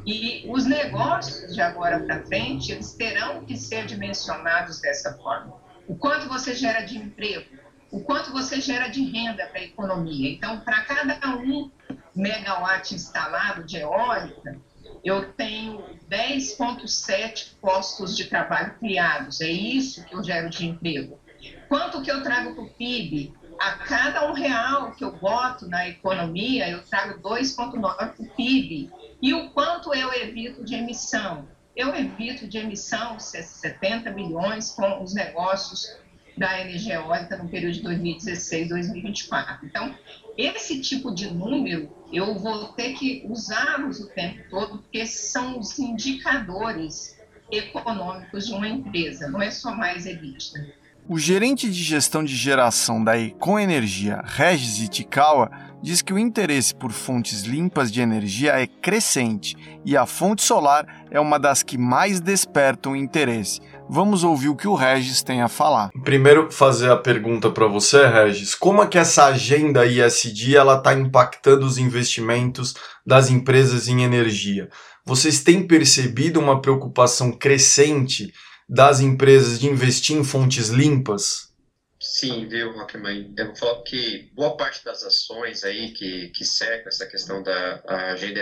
E 0.05 0.45
os 0.49 0.65
negócios 0.65 1.53
de 1.53 1.61
agora 1.61 1.99
para 1.99 2.23
frente, 2.23 2.71
eles 2.71 2.93
terão 2.93 3.43
que 3.43 3.57
ser 3.57 3.85
dimensionados 3.85 4.79
dessa 4.79 5.17
forma. 5.17 5.60
O 5.91 5.95
quanto 5.97 6.29
você 6.29 6.55
gera 6.55 6.85
de 6.85 6.97
emprego, 6.97 7.45
o 7.91 7.99
quanto 7.99 8.31
você 8.31 8.61
gera 8.61 8.87
de 8.87 9.03
renda 9.03 9.45
para 9.47 9.59
a 9.59 9.63
economia. 9.65 10.31
Então, 10.31 10.61
para 10.61 10.85
cada 10.85 11.35
um 11.35 11.69
megawatt 12.15 12.95
instalado 12.95 13.65
de 13.65 13.75
eólica, 13.75 14.57
eu 15.03 15.33
tenho 15.33 15.83
10,7 16.09 17.55
postos 17.59 18.15
de 18.15 18.23
trabalho 18.23 18.75
criados. 18.79 19.41
É 19.41 19.49
isso 19.49 20.05
que 20.05 20.15
eu 20.15 20.23
gero 20.23 20.49
de 20.49 20.65
emprego. 20.65 21.19
Quanto 21.67 22.01
que 22.01 22.09
eu 22.09 22.23
trago 22.23 22.55
para 22.55 22.63
o 22.63 22.69
PIB? 22.69 23.33
a 23.59 23.73
cada 23.73 24.27
um 24.27 24.33
real 24.33 24.91
que 24.93 25.03
eu 25.03 25.11
boto 25.11 25.67
na 25.67 25.87
economia, 25.87 26.67
eu 26.67 26.81
trago 26.81 27.21
2,9 27.21 27.95
para 27.95 28.15
o 28.17 28.25
PIB. 28.29 28.89
E 29.21 29.33
o 29.35 29.51
quanto 29.51 29.93
eu 29.93 30.11
evito 30.13 30.63
de 30.63 30.73
emissão? 30.73 31.47
Eu 31.75 31.95
evito 31.95 32.47
de 32.47 32.57
emissão 32.57 33.19
70 33.19 34.11
bilhões 34.11 34.71
com 34.71 35.01
os 35.01 35.13
negócios 35.13 35.95
da 36.37 36.59
energia 36.59 36.95
eólica 36.95 37.37
no 37.37 37.49
período 37.49 37.73
de 37.75 37.81
2016 37.81 38.69
2024. 38.69 39.65
Então, 39.65 39.95
esse 40.37 40.81
tipo 40.81 41.13
de 41.13 41.31
número 41.31 41.89
eu 42.11 42.37
vou 42.37 42.69
ter 42.73 42.93
que 42.93 43.23
usá-los 43.25 43.99
o 43.99 44.07
tempo 44.09 44.43
todo, 44.49 44.79
porque 44.79 45.05
são 45.05 45.59
os 45.59 45.77
indicadores 45.79 47.19
econômicos 47.49 48.47
de 48.47 48.53
uma 48.53 48.67
empresa, 48.67 49.29
não 49.29 49.41
é 49.41 49.51
só 49.51 49.75
mais 49.75 50.05
EBITDA. 50.05 50.73
O 51.09 51.17
gerente 51.17 51.69
de 51.69 51.83
gestão 51.83 52.23
de 52.23 52.35
geração 52.35 53.03
da 53.03 53.17
Econ 53.17 53.59
Energia, 53.59 54.21
Regis 54.23 54.79
Itikawa, 54.79 55.49
diz 55.81 56.01
que 56.01 56.13
o 56.13 56.19
interesse 56.19 56.75
por 56.75 56.91
fontes 56.91 57.41
limpas 57.41 57.91
de 57.91 57.99
energia 57.99 58.53
é 58.53 58.67
crescente 58.67 59.57
e 59.83 59.97
a 59.97 60.05
fonte 60.05 60.43
solar 60.43 60.85
é 61.09 61.19
uma 61.19 61.39
das 61.39 61.63
que 61.63 61.77
mais 61.77 62.19
despertam 62.19 62.95
interesse. 62.95 63.59
Vamos 63.89 64.23
ouvir 64.23 64.49
o 64.49 64.55
que 64.55 64.67
o 64.67 64.75
Regis 64.75 65.23
tem 65.23 65.41
a 65.41 65.47
falar. 65.47 65.89
Primeiro, 66.03 66.51
fazer 66.51 66.91
a 66.91 66.97
pergunta 66.97 67.49
para 67.49 67.67
você, 67.67 68.07
Regis. 68.07 68.53
Como 68.53 68.81
é 68.81 68.87
que 68.87 68.97
essa 68.97 69.25
agenda 69.25 69.85
ISD 69.85 70.55
está 70.55 70.93
impactando 70.93 71.65
os 71.65 71.77
investimentos 71.79 72.75
das 73.05 73.29
empresas 73.29 73.87
em 73.87 74.03
energia? 74.03 74.69
Vocês 75.03 75.43
têm 75.43 75.65
percebido 75.65 76.39
uma 76.39 76.61
preocupação 76.61 77.31
crescente 77.31 78.31
das 78.71 79.01
empresas 79.01 79.59
de 79.59 79.67
investir 79.67 80.15
em 80.15 80.23
fontes 80.23 80.69
limpas? 80.69 81.51
Sim, 81.99 82.47
viu, 82.47 82.71
Rockman? 82.71 83.33
Eu 83.37 83.47
vou 83.47 83.55
falar 83.55 83.83
que 83.83 84.31
boa 84.33 84.55
parte 84.55 84.83
das 84.85 85.03
ações 85.03 85.65
aí 85.65 85.91
que, 85.91 86.29
que 86.29 86.45
cercam 86.45 86.87
essa 86.87 87.05
questão 87.05 87.43
da 87.43 87.83
agenda 88.13 88.41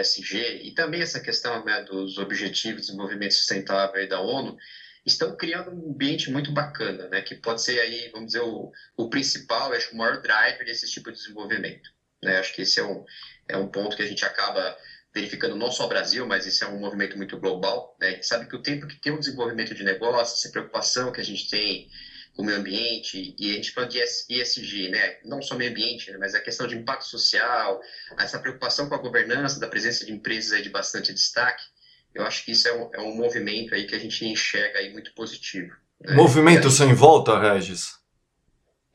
e 0.61 0.71
também 0.75 1.01
essa 1.01 1.19
questão 1.19 1.65
né, 1.65 1.81
dos 1.81 2.19
Objetivos 2.19 2.81
de 2.81 2.87
Desenvolvimento 2.87 3.33
Sustentável 3.33 4.07
da 4.07 4.21
ONU 4.21 4.55
estão 5.03 5.35
criando 5.35 5.71
um 5.71 5.93
ambiente 5.93 6.31
muito 6.31 6.51
bacana, 6.51 7.07
né, 7.09 7.21
que 7.21 7.33
pode 7.33 7.63
ser 7.63 7.79
aí, 7.79 8.09
vamos 8.13 8.27
dizer, 8.27 8.41
o, 8.41 8.71
o 8.95 9.09
principal, 9.09 9.73
acho 9.73 9.89
que 9.89 9.95
o 9.95 9.97
maior 9.97 10.21
driver 10.21 10.63
desse 10.63 10.87
tipo 10.89 11.11
de 11.11 11.17
desenvolvimento. 11.17 11.89
Né? 12.23 12.37
Acho 12.37 12.53
que 12.53 12.61
esse 12.61 12.79
é 12.79 12.83
um, 12.83 13.03
é 13.47 13.57
um 13.57 13.67
ponto 13.67 13.95
que 13.95 14.03
a 14.03 14.07
gente 14.07 14.23
acaba 14.23 14.77
verificando 15.13 15.55
não 15.55 15.71
só 15.71 15.85
o 15.85 15.89
Brasil, 15.89 16.25
mas 16.25 16.45
isso 16.45 16.63
é 16.63 16.67
um 16.67 16.79
movimento 16.79 17.17
muito 17.17 17.37
global. 17.39 17.95
Né? 17.99 18.07
A 18.07 18.11
gente 18.11 18.27
sabe 18.27 18.47
que 18.47 18.55
o 18.55 18.61
tempo 18.61 18.87
que 18.87 19.01
tem 19.01 19.11
um 19.11 19.19
desenvolvimento 19.19 19.73
de 19.73 19.83
negócio, 19.83 20.35
essa 20.35 20.51
preocupação 20.51 21.11
que 21.11 21.21
a 21.21 21.25
gente 21.25 21.49
tem 21.49 21.89
com 22.35 22.43
o 22.43 22.45
meio 22.45 22.59
ambiente, 22.59 23.35
e 23.37 23.51
a 23.51 23.55
gente 23.55 23.71
fala 23.71 23.87
de 23.87 23.99
ESG, 23.99 24.89
né? 24.89 25.17
não 25.25 25.41
só 25.41 25.55
meio 25.55 25.71
ambiente, 25.71 26.11
né? 26.11 26.17
mas 26.17 26.35
a 26.35 26.39
questão 26.39 26.67
de 26.67 26.75
impacto 26.77 27.05
social, 27.05 27.81
essa 28.17 28.39
preocupação 28.39 28.87
com 28.87 28.95
a 28.95 28.99
governança, 28.99 29.59
da 29.59 29.67
presença 29.67 30.05
de 30.05 30.13
empresas 30.13 30.53
aí 30.53 30.61
de 30.61 30.69
bastante 30.69 31.11
destaque, 31.11 31.63
eu 32.13 32.23
acho 32.23 32.45
que 32.45 32.51
isso 32.51 32.67
é 32.67 32.73
um, 32.73 32.89
é 32.93 32.99
um 33.01 33.15
movimento 33.15 33.75
aí 33.75 33.85
que 33.85 33.95
a 33.95 33.99
gente 33.99 34.25
enxerga 34.25 34.79
aí 34.79 34.91
muito 34.91 35.13
positivo. 35.13 35.75
Né? 36.01 36.13
Movimento 36.13 36.67
é, 36.67 36.71
sem 36.71 36.93
volta, 36.93 37.37
Regis? 37.39 37.99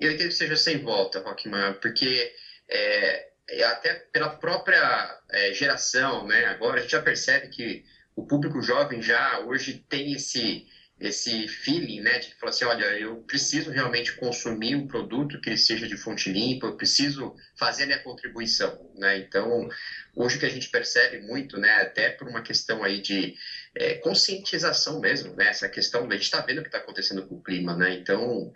Eu 0.00 0.12
entendo 0.12 0.28
que 0.28 0.34
seja 0.34 0.56
sem 0.56 0.82
volta, 0.82 1.20
Rockman, 1.20 1.74
porque 1.74 2.32
é, 2.68 3.28
até 3.64 3.94
pela 4.12 4.30
própria 4.30 5.18
é, 5.30 5.52
geração, 5.52 6.26
né? 6.26 6.46
Agora 6.46 6.78
a 6.78 6.82
gente 6.82 6.92
já 6.92 7.02
percebe 7.02 7.48
que 7.48 7.84
o 8.16 8.26
público 8.26 8.62
jovem 8.62 9.02
já 9.02 9.40
hoje 9.40 9.84
tem 9.88 10.12
esse 10.12 10.66
esse 11.00 11.48
feeling, 11.48 12.00
né, 12.00 12.20
de 12.20 12.32
falar 12.36 12.50
assim, 12.50 12.64
olha, 12.64 12.84
eu 12.96 13.16
preciso 13.22 13.70
realmente 13.70 14.12
consumir 14.14 14.76
um 14.76 14.86
produto 14.86 15.40
que 15.40 15.56
seja 15.56 15.88
de 15.88 15.96
fonte 15.96 16.30
limpa, 16.30 16.66
eu 16.66 16.76
preciso 16.76 17.34
fazer 17.58 17.86
minha 17.86 17.98
contribuição, 17.98 18.92
né? 18.94 19.18
Então, 19.18 19.68
hoje 20.14 20.38
que 20.38 20.46
a 20.46 20.48
gente 20.48 20.70
percebe 20.70 21.18
muito, 21.18 21.58
né, 21.58 21.82
até 21.82 22.10
por 22.10 22.28
uma 22.28 22.42
questão 22.42 22.84
aí 22.84 23.00
de 23.00 23.34
é, 23.74 23.94
conscientização 23.94 25.00
mesmo, 25.00 25.34
né, 25.34 25.48
essa 25.48 25.68
questão, 25.68 26.06
a 26.08 26.14
gente 26.14 26.22
está 26.22 26.40
vendo 26.40 26.58
o 26.58 26.62
que 26.62 26.68
está 26.68 26.78
acontecendo 26.78 27.26
com 27.26 27.34
o 27.34 27.42
clima, 27.42 27.76
né? 27.76 27.92
Então, 27.94 28.52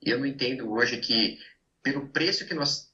eu 0.00 0.18
não 0.18 0.26
entendo 0.26 0.72
hoje 0.72 0.96
que 0.96 1.38
pelo 1.82 2.08
preço 2.08 2.46
que 2.46 2.54
nós 2.54 2.91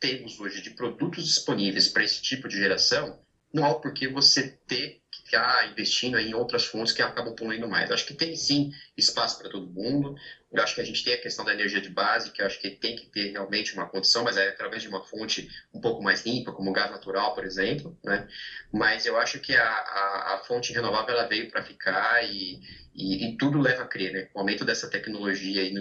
temos 0.00 0.38
hoje 0.40 0.62
de 0.62 0.70
produtos 0.70 1.24
disponíveis 1.24 1.88
para 1.88 2.04
esse 2.04 2.22
tipo 2.22 2.48
de 2.48 2.56
geração, 2.56 3.20
não 3.52 3.64
há 3.64 3.74
por 3.74 3.92
que 3.92 4.06
você 4.06 4.58
ter 4.66 5.02
ficar 5.28 5.70
investindo 5.70 6.18
em 6.18 6.34
outras 6.34 6.64
fontes 6.64 6.92
que 6.92 7.02
acabam 7.02 7.34
poluindo 7.34 7.68
mais. 7.68 7.88
Eu 7.88 7.94
acho 7.94 8.06
que 8.06 8.14
tem 8.14 8.34
sim 8.34 8.72
espaço 8.96 9.38
para 9.38 9.50
todo 9.50 9.70
mundo. 9.70 10.16
Eu 10.50 10.62
acho 10.62 10.74
que 10.74 10.80
a 10.80 10.84
gente 10.84 11.04
tem 11.04 11.12
a 11.12 11.20
questão 11.20 11.44
da 11.44 11.52
energia 11.52 11.82
de 11.82 11.90
base, 11.90 12.32
que 12.32 12.40
eu 12.40 12.46
acho 12.46 12.58
que 12.58 12.70
tem 12.70 12.96
que 12.96 13.06
ter 13.06 13.32
realmente 13.32 13.74
uma 13.74 13.86
condição, 13.86 14.24
mas 14.24 14.38
é 14.38 14.48
através 14.48 14.82
de 14.82 14.88
uma 14.88 15.04
fonte 15.04 15.46
um 15.72 15.80
pouco 15.80 16.02
mais 16.02 16.24
limpa, 16.24 16.52
como 16.52 16.72
gás 16.72 16.90
natural, 16.90 17.34
por 17.34 17.44
exemplo. 17.44 17.98
Né? 18.02 18.26
Mas 18.72 19.04
eu 19.04 19.18
acho 19.18 19.38
que 19.38 19.54
a, 19.54 19.68
a, 19.68 20.34
a 20.34 20.38
fonte 20.46 20.72
renovável 20.72 21.14
ela 21.14 21.28
veio 21.28 21.50
para 21.50 21.62
ficar 21.62 22.24
e, 22.24 22.60
e, 22.94 23.28
e, 23.28 23.36
tudo 23.36 23.60
leva 23.60 23.82
a 23.82 23.86
crer. 23.86 24.12
Né? 24.12 24.28
O 24.34 24.38
aumento 24.38 24.64
dessa 24.64 24.88
tecnologia 24.88 25.60
aí, 25.60 25.74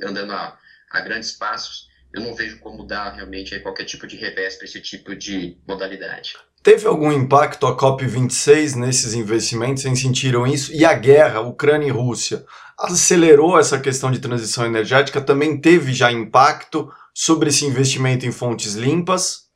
andando 0.00 0.32
a, 0.32 0.56
a 0.90 1.00
grandes 1.00 1.32
passos, 1.32 1.88
eu 2.12 2.20
não 2.20 2.34
vejo 2.34 2.58
como 2.60 2.86
dar 2.86 3.14
realmente 3.14 3.58
qualquer 3.60 3.84
tipo 3.84 4.06
de 4.06 4.16
revés 4.16 4.56
para 4.56 4.66
esse 4.66 4.80
tipo 4.80 5.16
de 5.16 5.56
modalidade. 5.66 6.36
Teve 6.62 6.86
algum 6.86 7.10
impacto 7.10 7.66
a 7.66 7.76
COP26 7.76 8.76
nesses 8.76 9.14
investimentos? 9.14 9.82
Vocês 9.82 10.00
sentiram 10.00 10.46
isso? 10.46 10.72
E 10.72 10.84
a 10.84 10.94
guerra, 10.94 11.40
Ucrânia 11.40 11.88
e 11.88 11.90
Rússia, 11.90 12.44
acelerou 12.78 13.58
essa 13.58 13.80
questão 13.80 14.12
de 14.12 14.20
transição 14.20 14.64
energética? 14.64 15.20
Também 15.20 15.60
teve 15.60 15.92
já 15.92 16.12
impacto 16.12 16.92
sobre 17.12 17.48
esse 17.48 17.64
investimento 17.64 18.26
em 18.26 18.30
fontes 18.30 18.74
limpas? 18.74 19.50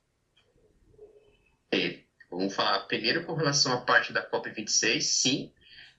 Teve. 1.71 2.07
Vamos 2.29 2.55
falar 2.55 2.81
primeiro 2.81 3.25
com 3.25 3.35
relação 3.35 3.73
à 3.73 3.81
parte 3.83 4.13
da 4.13 4.29
COP26, 4.29 5.01
sim. 5.01 5.53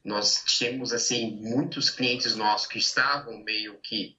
Nós 0.04 0.44
tínhamos, 0.46 0.92
assim, 0.92 1.40
muitos 1.42 1.90
clientes 1.90 2.36
nossos 2.36 2.68
que 2.68 2.80
estavam 2.80 3.44
meio 3.44 3.78
que 3.82 4.18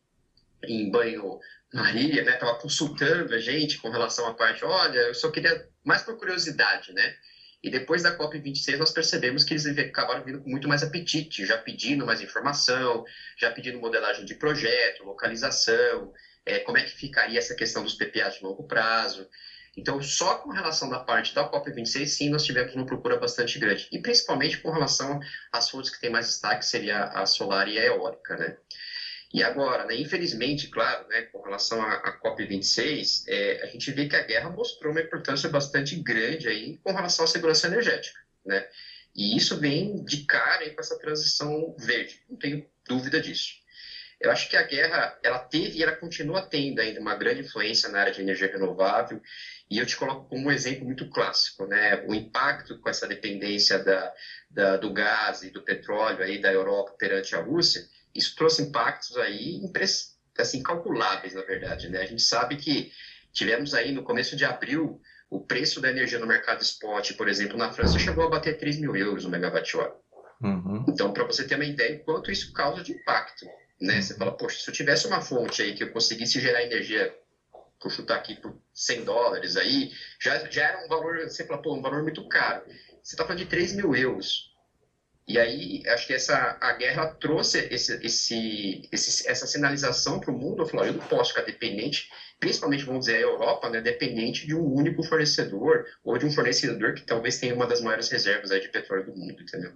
em 0.65 0.91
banho 0.91 1.39
Maria, 1.73 2.25
né, 2.25 2.35
estava 2.35 2.59
consultando 2.59 3.35
a 3.35 3.39
gente 3.39 3.79
com 3.79 3.91
relação 3.91 4.27
à 4.27 4.35
parte, 4.35 4.65
olha, 4.65 4.99
eu 4.99 5.15
só 5.15 5.31
queria 5.31 5.67
mais 5.85 6.03
por 6.03 6.17
curiosidade, 6.17 6.93
né? 6.93 7.15
E 7.63 7.71
depois 7.71 8.03
da 8.03 8.17
COP26 8.17 8.79
nós 8.79 8.93
percebemos 8.93 9.45
que 9.45 9.53
eles 9.53 9.67
acabaram 9.67 10.25
vindo 10.25 10.41
com 10.41 10.49
muito 10.49 10.69
mais 10.69 10.83
apetite, 10.83 11.45
já 11.45 11.59
pedindo 11.59 12.07
mais 12.07 12.21
informação, 12.21 13.03
já 13.39 13.51
pedindo 13.51 13.79
modelagem 13.79 14.25
de 14.25 14.35
projeto, 14.35 15.05
localização, 15.05 16.13
é, 16.47 16.61
como 16.61 16.79
é 16.79 16.83
que 16.83 16.91
ficaria 16.91 17.39
essa 17.39 17.55
questão 17.55 17.83
dos 17.83 17.95
PPAs 17.95 18.35
de 18.35 18.43
longo 18.43 18.65
prazo. 18.67 19.27
Então, 19.77 20.01
só 20.01 20.37
com 20.37 20.51
relação 20.51 20.89
da 20.89 20.99
parte 20.99 21.35
da 21.35 21.49
COP26, 21.49 22.07
sim, 22.07 22.29
nós 22.31 22.45
tivemos 22.45 22.75
uma 22.75 22.87
procura 22.87 23.17
bastante 23.17 23.59
grande. 23.59 23.89
E 23.93 24.01
principalmente 24.01 24.59
com 24.59 24.71
relação 24.71 25.21
às 25.53 25.69
fontes 25.69 25.91
que 25.91 26.01
têm 26.01 26.11
mais 26.11 26.27
destaque, 26.27 26.65
seria 26.65 27.05
a 27.05 27.27
solar 27.27 27.69
e 27.69 27.79
a 27.79 27.85
eólica, 27.85 28.37
né? 28.37 28.57
E 29.33 29.43
agora, 29.43 29.85
né, 29.85 29.95
infelizmente, 29.95 30.69
claro, 30.69 31.07
né, 31.09 31.23
com 31.23 31.43
relação 31.43 31.83
à, 31.83 31.95
à 31.97 32.21
COP26, 32.21 33.25
é, 33.29 33.63
a 33.63 33.67
gente 33.67 33.91
vê 33.93 34.09
que 34.09 34.17
a 34.17 34.23
guerra 34.23 34.49
mostrou 34.49 34.91
uma 34.91 35.03
importância 35.03 35.49
bastante 35.51 35.97
grande 35.97 36.49
aí 36.49 36.79
com 36.79 36.93
relação 36.93 37.27
à 37.27 37.29
segurança 37.29 37.67
energética. 37.67 38.19
Né? 38.45 38.67
E 39.15 39.37
isso 39.37 39.59
vem 39.59 40.03
de 40.05 40.25
cara 40.25 40.63
aí 40.63 40.71
com 40.71 40.81
essa 40.81 40.99
transição 40.99 41.77
verde, 41.79 42.23
não 42.29 42.39
tenho 42.39 42.67
dúvida 42.87 43.21
disso. 43.21 43.59
Eu 44.21 44.33
acho 44.33 44.49
que 44.49 44.57
a 44.57 44.63
guerra, 44.63 45.17
ela 45.23 45.39
teve 45.39 45.79
e 45.79 45.83
ela 45.83 45.95
continua 45.95 46.43
tendo 46.43 46.81
ainda 46.81 47.01
uma 47.01 47.15
grande 47.15 47.43
influência 47.43 47.89
na 47.89 48.01
área 48.01 48.13
de 48.13 48.21
energia 48.21 48.51
renovável, 48.51 49.21
e 49.71 49.79
eu 49.79 49.87
te 49.87 49.97
coloco 49.97 50.29
como 50.29 50.49
um 50.49 50.51
exemplo 50.51 50.85
muito 50.85 51.09
clássico, 51.11 51.67
né? 51.67 52.03
O 52.07 52.15
impacto 52.15 52.79
com 52.81 52.89
essa 52.89 53.07
dependência 53.07 53.79
da, 53.79 54.15
da, 54.51 54.77
do 54.77 54.93
gás 54.93 55.43
e 55.43 55.51
do 55.51 55.63
petróleo 55.63 56.25
aí 56.25 56.41
da 56.41 56.53
Europa 56.53 56.97
perante 56.99 57.37
a 57.37 57.41
Rússia, 57.41 57.87
isso 58.19 58.35
trouxe 58.35 58.63
impactos 58.63 59.17
aí 59.17 59.61
assim, 60.37 60.63
calculáveis, 60.63 61.35
na 61.35 61.43
verdade. 61.43 61.89
Né? 61.89 62.01
A 62.01 62.07
gente 62.07 62.23
sabe 62.23 62.57
que 62.57 62.93
tivemos 63.33 63.75
aí 63.75 63.93
no 63.93 64.03
começo 64.03 64.37
de 64.37 64.45
abril 64.45 65.01
o 65.31 65.41
preço 65.41 65.81
da 65.81 65.91
energia 65.91 66.19
no 66.19 66.27
mercado 66.27 66.63
spot, 66.63 67.13
por 67.13 67.29
exemplo, 67.29 67.57
na 67.57 67.71
França 67.71 67.99
chegou 67.99 68.25
a 68.25 68.31
bater 68.31 68.59
3 68.59 68.81
mil 68.81 68.97
euros 68.97 69.25
o 69.25 69.29
megawatt-hora. 69.29 69.95
Uhum. 70.41 70.87
Então, 70.89 71.13
para 71.13 71.25
você 71.25 71.45
ter 71.45 71.57
uma 71.57 71.65
ideia, 71.65 71.99
quanto 71.99 72.31
isso 72.31 72.53
causa 72.53 72.83
de 72.83 72.93
impacto. 72.93 73.47
Né? 73.81 74.01
Você 74.01 74.15
fala, 74.17 74.33
poxa, 74.33 74.59
se 74.59 74.71
eu 74.71 74.75
tivesse 74.75 75.07
uma 75.07 75.21
fonte 75.21 75.61
aí 75.61 75.75
que 75.75 75.85
eu 75.85 75.93
conseguisse 75.93 76.41
gerar 76.41 76.63
energia, 76.63 77.15
por 77.81 77.93
chutar 77.93 78.17
aqui 78.17 78.37
por 78.37 78.57
100 78.73 79.05
dólares 79.05 79.57
aí, 79.57 79.93
já, 80.21 80.39
já 80.51 80.69
era 80.69 80.85
um 80.85 80.89
valor, 80.89 81.21
você 81.21 81.45
fala, 81.47 81.61
pô, 81.63 81.75
um 81.75 81.83
valor 81.83 82.03
muito 82.03 82.27
caro. 82.29 82.65
Você 83.03 83.15
está 83.15 83.25
falando 83.25 83.39
de 83.39 83.47
3 83.47 83.75
mil 83.75 83.95
euros. 83.95 84.48
E 85.29 85.39
aí, 85.39 85.83
acho 85.89 86.07
que 86.07 86.15
essa, 86.15 86.57
a 86.59 86.73
guerra 86.73 87.07
trouxe 87.21 87.69
esse, 87.71 88.01
esse, 88.03 88.89
esse 88.91 89.29
essa 89.29 89.47
sinalização 89.47 90.19
para 90.19 90.31
o 90.31 90.35
mundo. 90.35 90.67
Falei, 90.67 90.89
eu 90.89 90.95
não 90.95 91.07
posso 91.07 91.35
ficar 91.35 91.43
dependente, 91.43 92.09
principalmente, 92.41 92.85
vamos 92.85 93.01
dizer, 93.01 93.19
a 93.19 93.21
Europa, 93.21 93.69
né, 93.69 93.83
dependente 93.83 94.47
de 94.47 94.55
um 94.55 94.65
único 94.65 95.03
fornecedor 95.03 95.85
ou 96.03 96.17
de 96.17 96.25
um 96.25 96.33
fornecedor 96.33 96.95
que 96.95 97.03
talvez 97.03 97.39
tenha 97.39 97.55
uma 97.55 97.67
das 97.67 97.83
maiores 97.83 98.09
reservas 98.09 98.51
aí 98.51 98.61
de 98.61 98.69
petróleo 98.69 99.05
do 99.05 99.15
mundo, 99.15 99.43
entendeu? 99.43 99.73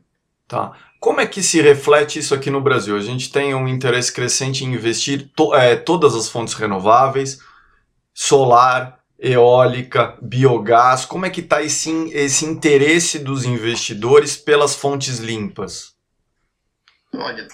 Tá. 0.48 0.72
Como 0.98 1.20
é 1.20 1.26
que 1.26 1.42
se 1.42 1.60
reflete 1.60 2.18
isso 2.18 2.34
aqui 2.34 2.48
no 2.48 2.62
Brasil? 2.62 2.96
A 2.96 3.00
gente 3.00 3.30
tem 3.30 3.54
um 3.54 3.68
interesse 3.68 4.10
crescente 4.10 4.64
em 4.64 4.72
investir 4.72 5.30
to, 5.36 5.54
é, 5.54 5.76
todas 5.76 6.14
as 6.14 6.30
fontes 6.30 6.54
renováveis, 6.54 7.40
solar, 8.14 9.01
eólica, 9.22 10.18
biogás? 10.20 11.04
Como 11.04 11.24
é 11.24 11.30
que 11.30 11.40
está 11.40 11.62
esse, 11.62 11.90
esse 12.12 12.44
interesse 12.44 13.20
dos 13.20 13.44
investidores 13.44 14.36
pelas 14.36 14.74
fontes 14.74 15.18
limpas? 15.18 15.94
Olha, 17.14 17.46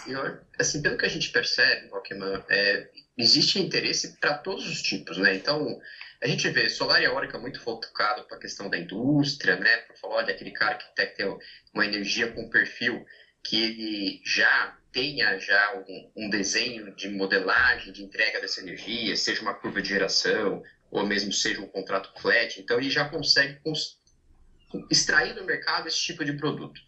assim, 0.58 0.80
pelo 0.80 0.96
que 0.96 1.04
a 1.04 1.10
gente 1.10 1.30
percebe, 1.30 1.88
Rockman, 1.90 2.42
é, 2.48 2.88
existe 3.18 3.60
interesse 3.60 4.16
para 4.18 4.38
todos 4.38 4.66
os 4.66 4.80
tipos, 4.80 5.18
né? 5.18 5.34
Então, 5.34 5.78
a 6.22 6.26
gente 6.26 6.48
vê 6.48 6.68
solar 6.70 7.02
eólica 7.02 7.38
muito 7.38 7.60
focado 7.60 8.24
para 8.24 8.38
a 8.38 8.40
questão 8.40 8.70
da 8.70 8.78
indústria, 8.78 9.56
né? 9.56 9.76
Para 9.78 9.96
falar, 9.96 10.14
olha, 10.16 10.34
aquele 10.34 10.52
cara 10.52 10.76
que 10.76 10.94
tem 10.94 11.06
que 11.06 11.16
ter 11.16 11.36
uma 11.74 11.84
energia 11.84 12.32
com 12.32 12.48
perfil 12.48 13.04
que 13.42 13.62
ele 13.62 14.22
já 14.24 14.76
tenha 14.92 15.38
já 15.38 15.84
um, 15.88 16.10
um, 16.16 16.30
desenho 16.30 16.94
de 16.96 17.08
modelagem 17.08 17.92
de 17.92 18.02
entrega 18.02 18.40
dessa 18.40 18.60
energia, 18.60 19.16
seja 19.16 19.42
uma 19.42 19.54
curva 19.54 19.82
de 19.82 19.88
geração, 19.88 20.62
ou 20.90 21.06
mesmo 21.06 21.32
seja 21.32 21.60
um 21.60 21.66
contrato 21.66 22.10
flat, 22.20 22.60
então 22.60 22.78
ele 22.78 22.90
já 22.90 23.08
consegue 23.08 23.60
extrair 24.90 25.34
do 25.34 25.44
mercado 25.44 25.88
esse 25.88 25.98
tipo 25.98 26.24
de 26.24 26.32
produto. 26.34 26.80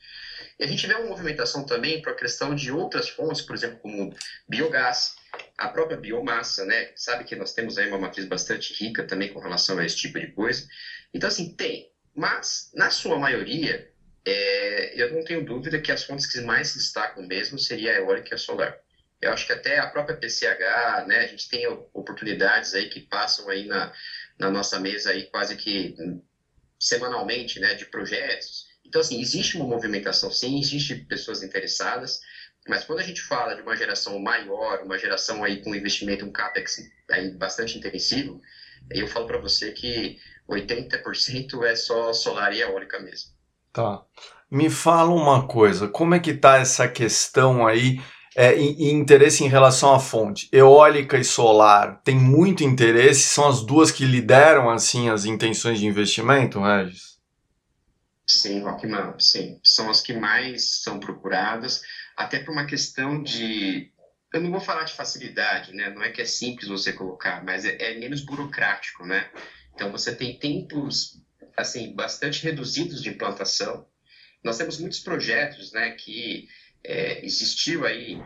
E 0.58 0.64
a 0.64 0.66
gente 0.66 0.86
vê 0.86 0.94
uma 0.94 1.08
movimentação 1.08 1.64
também 1.64 2.02
para 2.02 2.12
a 2.12 2.16
questão 2.16 2.54
de 2.54 2.70
outras 2.70 3.08
fontes, 3.08 3.40
por 3.40 3.54
exemplo, 3.54 3.78
como 3.78 4.14
biogás, 4.48 5.14
a 5.56 5.68
própria 5.68 5.96
biomassa, 5.96 6.64
né? 6.64 6.92
Sabe 6.94 7.24
que 7.24 7.34
nós 7.34 7.54
temos 7.54 7.78
aí 7.78 7.88
uma 7.88 7.98
matriz 7.98 8.26
bastante 8.26 8.74
rica 8.74 9.04
também 9.04 9.32
com 9.32 9.40
relação 9.40 9.78
a 9.78 9.86
esse 9.86 9.96
tipo 9.96 10.20
de 10.20 10.28
coisa. 10.32 10.66
Então, 11.14 11.28
assim, 11.28 11.54
tem. 11.54 11.90
Mas, 12.14 12.70
na 12.74 12.90
sua 12.90 13.18
maioria, 13.18 13.90
é, 14.26 15.00
eu 15.00 15.14
não 15.14 15.24
tenho 15.24 15.44
dúvida 15.44 15.80
que 15.80 15.90
as 15.90 16.04
fontes 16.04 16.26
que 16.26 16.40
mais 16.42 16.68
se 16.68 16.78
destacam 16.78 17.26
mesmo 17.26 17.58
seria 17.58 17.92
a 17.92 17.96
eólica 17.96 18.28
e 18.32 18.34
a 18.34 18.38
solar. 18.38 18.76
Eu 19.20 19.32
acho 19.32 19.46
que 19.46 19.52
até 19.52 19.78
a 19.78 19.86
própria 19.86 20.16
PCH, 20.16 21.06
né, 21.06 21.18
a 21.18 21.26
gente 21.26 21.48
tem 21.48 21.66
oportunidades 21.92 22.74
aí 22.74 22.88
que 22.88 23.00
passam 23.00 23.48
aí 23.48 23.66
na, 23.66 23.92
na 24.38 24.50
nossa 24.50 24.80
mesa 24.80 25.10
aí 25.10 25.24
quase 25.24 25.56
que 25.56 25.94
semanalmente, 26.78 27.60
né, 27.60 27.74
de 27.74 27.84
projetos. 27.84 28.66
Então, 28.84 29.00
assim, 29.00 29.20
existe 29.20 29.56
uma 29.56 29.66
movimentação, 29.66 30.30
sim, 30.30 30.58
existe 30.58 30.94
pessoas 30.94 31.42
interessadas, 31.42 32.20
mas 32.66 32.84
quando 32.84 33.00
a 33.00 33.04
gente 33.04 33.20
fala 33.20 33.54
de 33.54 33.62
uma 33.62 33.76
geração 33.76 34.18
maior, 34.18 34.82
uma 34.82 34.98
geração 34.98 35.44
aí 35.44 35.62
com 35.62 35.74
investimento, 35.74 36.24
um 36.24 36.32
capex 36.32 36.78
aí 37.10 37.30
bastante 37.30 37.76
intensivo, 37.76 38.40
eu 38.90 39.06
falo 39.06 39.26
para 39.26 39.38
você 39.38 39.70
que 39.72 40.18
80% 40.48 41.62
é 41.64 41.74
só 41.76 42.12
solar 42.12 42.52
e 42.52 42.60
eólica 42.60 42.98
mesmo. 42.98 43.30
Tá. 43.72 44.02
Me 44.50 44.68
fala 44.68 45.10
uma 45.10 45.46
coisa, 45.46 45.86
como 45.86 46.14
é 46.14 46.18
que 46.18 46.34
tá 46.34 46.58
essa 46.58 46.88
questão 46.88 47.66
aí 47.66 48.00
é, 48.36 48.56
e, 48.56 48.88
e, 48.88 48.92
interesse 48.92 49.44
em 49.44 49.48
relação 49.48 49.94
à 49.94 49.98
fonte. 49.98 50.48
Eólica 50.52 51.18
e 51.18 51.24
solar 51.24 52.00
tem 52.02 52.16
muito 52.16 52.62
interesse, 52.62 53.22
são 53.22 53.48
as 53.48 53.64
duas 53.64 53.90
que 53.90 54.04
lideram 54.04 54.70
assim 54.70 55.08
as 55.08 55.24
intenções 55.24 55.78
de 55.78 55.86
investimento, 55.86 56.60
Regis? 56.60 57.18
Sim, 58.26 58.60
Rockman, 58.60 59.14
sim. 59.18 59.58
São 59.62 59.90
as 59.90 60.00
que 60.00 60.12
mais 60.12 60.82
são 60.82 61.00
procuradas, 61.00 61.82
até 62.16 62.38
por 62.38 62.52
uma 62.52 62.64
questão 62.64 63.20
de. 63.22 63.92
Eu 64.32 64.40
não 64.40 64.52
vou 64.52 64.60
falar 64.60 64.84
de 64.84 64.92
facilidade, 64.92 65.72
né? 65.72 65.90
Não 65.90 66.02
é 66.02 66.10
que 66.10 66.22
é 66.22 66.24
simples 66.24 66.68
você 66.68 66.92
colocar, 66.92 67.42
mas 67.44 67.64
é, 67.64 67.76
é 67.80 67.98
menos 67.98 68.20
burocrático, 68.20 69.04
né? 69.04 69.28
Então 69.74 69.90
você 69.90 70.14
tem 70.14 70.38
tempos 70.38 71.20
assim 71.56 71.92
bastante 71.92 72.44
reduzidos 72.44 73.02
de 73.02 73.08
implantação. 73.08 73.86
Nós 74.44 74.56
temos 74.56 74.78
muitos 74.78 75.00
projetos, 75.00 75.72
né, 75.72 75.90
que 75.90 76.48
é, 76.84 77.24
existiu 77.24 77.84
aí 77.84 78.20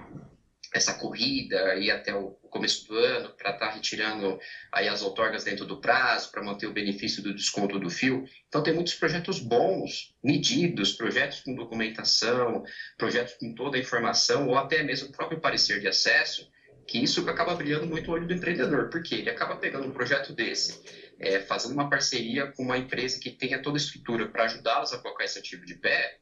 essa 0.74 0.92
corrida 0.94 1.70
aí 1.70 1.88
até 1.88 2.12
o 2.12 2.30
começo 2.50 2.86
do 2.88 2.98
ano 2.98 3.30
para 3.36 3.52
estar 3.52 3.68
tá 3.68 3.72
retirando 3.72 4.38
aí 4.72 4.88
as 4.88 5.02
outorgas 5.02 5.44
dentro 5.44 5.64
do 5.64 5.80
prazo 5.80 6.32
para 6.32 6.42
manter 6.42 6.66
o 6.66 6.72
benefício 6.72 7.22
do 7.22 7.32
desconto 7.32 7.78
do 7.78 7.88
fio. 7.88 8.24
Então 8.48 8.62
tem 8.62 8.74
muitos 8.74 8.94
projetos 8.94 9.38
bons, 9.38 10.12
medidos, 10.22 10.92
projetos 10.92 11.40
com 11.40 11.54
documentação, 11.54 12.64
projetos 12.98 13.34
com 13.34 13.54
toda 13.54 13.76
a 13.76 13.80
informação 13.80 14.48
ou 14.48 14.58
até 14.58 14.82
mesmo 14.82 15.08
o 15.08 15.12
próprio 15.12 15.40
parecer 15.40 15.78
de 15.78 15.86
acesso, 15.86 16.48
que 16.88 16.98
isso 16.98 17.28
acaba 17.30 17.54
brilhando 17.54 17.86
muito 17.86 18.10
o 18.10 18.14
olho 18.14 18.26
do 18.26 18.34
empreendedor, 18.34 18.90
porque 18.90 19.14
ele 19.14 19.30
acaba 19.30 19.56
pegando 19.56 19.86
um 19.86 19.92
projeto 19.92 20.32
desse, 20.32 20.82
é, 21.20 21.38
fazendo 21.40 21.72
uma 21.72 21.88
parceria 21.88 22.50
com 22.52 22.64
uma 22.64 22.76
empresa 22.76 23.18
que 23.20 23.30
tenha 23.30 23.62
toda 23.62 23.76
a 23.76 23.80
estrutura 23.80 24.26
para 24.26 24.44
ajudá-los 24.44 24.92
a 24.92 24.98
colocar 24.98 25.24
esse 25.24 25.38
ativo 25.38 25.64
de 25.64 25.76
pé, 25.76 26.18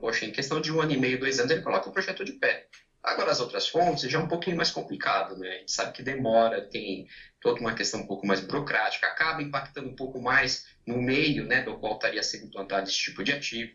Poxa, 0.00 0.24
em 0.24 0.32
questão 0.32 0.60
de 0.60 0.72
um 0.72 0.80
ano 0.80 0.92
e 0.92 0.96
meio, 0.96 1.18
dois 1.18 1.38
anos, 1.38 1.50
ele 1.50 1.62
coloca 1.62 1.88
o 1.88 1.92
projeto 1.92 2.24
de 2.24 2.32
pé. 2.32 2.66
Agora, 3.02 3.30
as 3.30 3.40
outras 3.40 3.66
fontes 3.66 4.10
já 4.10 4.18
é 4.18 4.22
um 4.22 4.28
pouquinho 4.28 4.56
mais 4.56 4.70
complicado, 4.70 5.36
né? 5.38 5.48
A 5.48 5.58
gente 5.58 5.72
sabe 5.72 5.92
que 5.92 6.02
demora, 6.02 6.60
tem 6.60 7.06
toda 7.40 7.60
uma 7.60 7.72
questão 7.72 8.00
um 8.00 8.06
pouco 8.06 8.26
mais 8.26 8.40
burocrática, 8.40 9.06
acaba 9.06 9.42
impactando 9.42 9.88
um 9.88 9.96
pouco 9.96 10.20
mais 10.20 10.66
no 10.86 11.00
meio, 11.00 11.46
né, 11.46 11.62
do 11.62 11.78
qual 11.78 11.94
estaria 11.94 12.22
sendo 12.22 12.46
implantado 12.46 12.88
esse 12.88 12.98
tipo 12.98 13.22
de 13.22 13.32
ativo. 13.32 13.72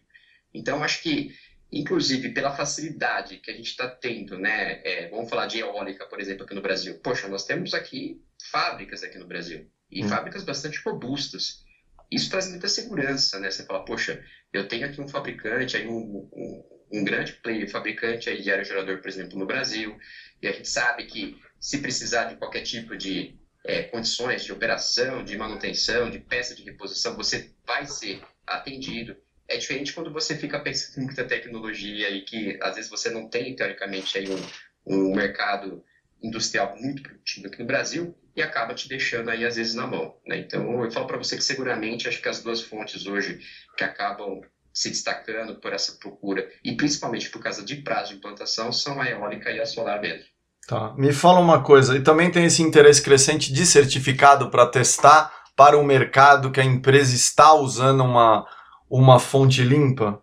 Então, 0.53 0.83
acho 0.83 1.01
que, 1.01 1.35
inclusive, 1.71 2.29
pela 2.29 2.55
facilidade 2.55 3.37
que 3.39 3.49
a 3.49 3.53
gente 3.55 3.69
está 3.69 3.87
tendo, 3.87 4.37
né, 4.37 4.79
é, 4.83 5.09
vamos 5.09 5.27
falar 5.27 5.47
de 5.47 5.57
eólica, 5.57 6.05
por 6.05 6.19
exemplo, 6.19 6.43
aqui 6.43 6.53
no 6.53 6.61
Brasil. 6.61 6.99
Poxa, 7.03 7.27
nós 7.27 7.45
temos 7.45 7.73
aqui 7.73 8.21
fábricas 8.51 9.01
aqui 9.01 9.17
no 9.17 9.25
Brasil, 9.25 9.67
e 9.91 10.03
hum. 10.03 10.07
fábricas 10.07 10.43
bastante 10.43 10.79
robustas. 10.85 11.64
Isso 12.11 12.29
traz 12.29 12.47
muita 12.49 12.67
segurança, 12.67 13.39
né? 13.39 13.49
Você 13.49 13.65
fala, 13.65 13.83
poxa, 13.83 14.23
eu 14.53 14.67
tenho 14.67 14.85
aqui 14.85 15.01
um 15.01 15.07
fabricante, 15.07 15.75
aí 15.75 15.87
um, 15.87 16.27
um, 16.31 16.63
um 16.91 17.03
grande 17.03 17.33
player, 17.33 17.69
fabricante 17.69 18.29
aí 18.29 18.41
de 18.41 18.51
aerogerador, 18.51 18.99
por 18.99 19.07
exemplo, 19.07 19.37
no 19.37 19.45
Brasil, 19.45 19.97
e 20.41 20.47
a 20.47 20.51
gente 20.51 20.69
sabe 20.69 21.05
que 21.05 21.35
se 21.59 21.79
precisar 21.79 22.25
de 22.25 22.35
qualquer 22.35 22.61
tipo 22.61 22.95
de 22.95 23.35
é, 23.65 23.83
condições 23.83 24.43
de 24.43 24.51
operação, 24.51 25.23
de 25.23 25.35
manutenção, 25.35 26.09
de 26.09 26.19
peça 26.19 26.53
de 26.53 26.63
reposição, 26.63 27.15
você 27.15 27.51
vai 27.65 27.85
ser 27.85 28.21
atendido. 28.45 29.15
É 29.47 29.57
diferente 29.57 29.93
quando 29.93 30.11
você 30.11 30.35
fica 30.35 30.59
pensando 30.59 31.01
em 31.01 31.05
muita 31.05 31.25
tecnologia 31.25 32.09
e 32.09 32.21
que 32.21 32.57
às 32.61 32.75
vezes 32.75 32.89
você 32.89 33.09
não 33.09 33.27
tem, 33.27 33.55
teoricamente, 33.55 34.17
aí 34.17 34.25
um, 34.29 34.41
um 34.85 35.15
mercado 35.15 35.83
industrial 36.21 36.75
muito 36.79 37.03
produtivo 37.03 37.47
aqui 37.47 37.59
no 37.59 37.65
Brasil 37.65 38.15
e 38.35 38.41
acaba 38.41 38.73
te 38.73 38.89
deixando 38.89 39.29
aí 39.29 39.45
às 39.45 39.55
vezes 39.55 39.75
na 39.75 39.87
mão. 39.87 40.15
Né? 40.25 40.37
Então 40.39 40.83
eu 40.83 40.91
falo 40.91 41.07
para 41.07 41.17
você 41.17 41.35
que 41.35 41.43
seguramente 41.43 42.07
acho 42.07 42.21
que 42.21 42.29
as 42.29 42.41
duas 42.41 42.61
fontes 42.61 43.05
hoje 43.05 43.39
que 43.77 43.83
acabam 43.83 44.41
se 44.73 44.89
destacando 44.89 45.55
por 45.55 45.71
essa 45.71 45.93
procura 45.93 46.49
e 46.63 46.75
principalmente 46.75 47.29
por 47.29 47.41
causa 47.41 47.63
de 47.63 47.77
prazo 47.77 48.11
de 48.11 48.17
implantação 48.17 48.73
são 48.73 48.99
a 48.99 49.09
eólica 49.09 49.49
e 49.51 49.59
a 49.59 49.65
solar 49.65 50.01
mesmo. 50.01 50.25
Tá. 50.67 50.93
Me 50.97 51.13
fala 51.13 51.39
uma 51.39 51.61
coisa, 51.61 51.95
e 51.95 52.01
também 52.01 52.31
tem 52.31 52.45
esse 52.45 52.63
interesse 52.63 53.01
crescente 53.01 53.53
de 53.53 53.65
certificado 53.65 54.49
para 54.49 54.65
testar 54.65 55.31
para 55.55 55.77
o 55.77 55.83
mercado 55.83 56.51
que 56.51 56.59
a 56.59 56.65
empresa 56.65 57.15
está 57.15 57.53
usando 57.53 58.03
uma, 58.03 58.45
uma 58.89 59.19
fonte 59.19 59.63
limpa? 59.63 60.21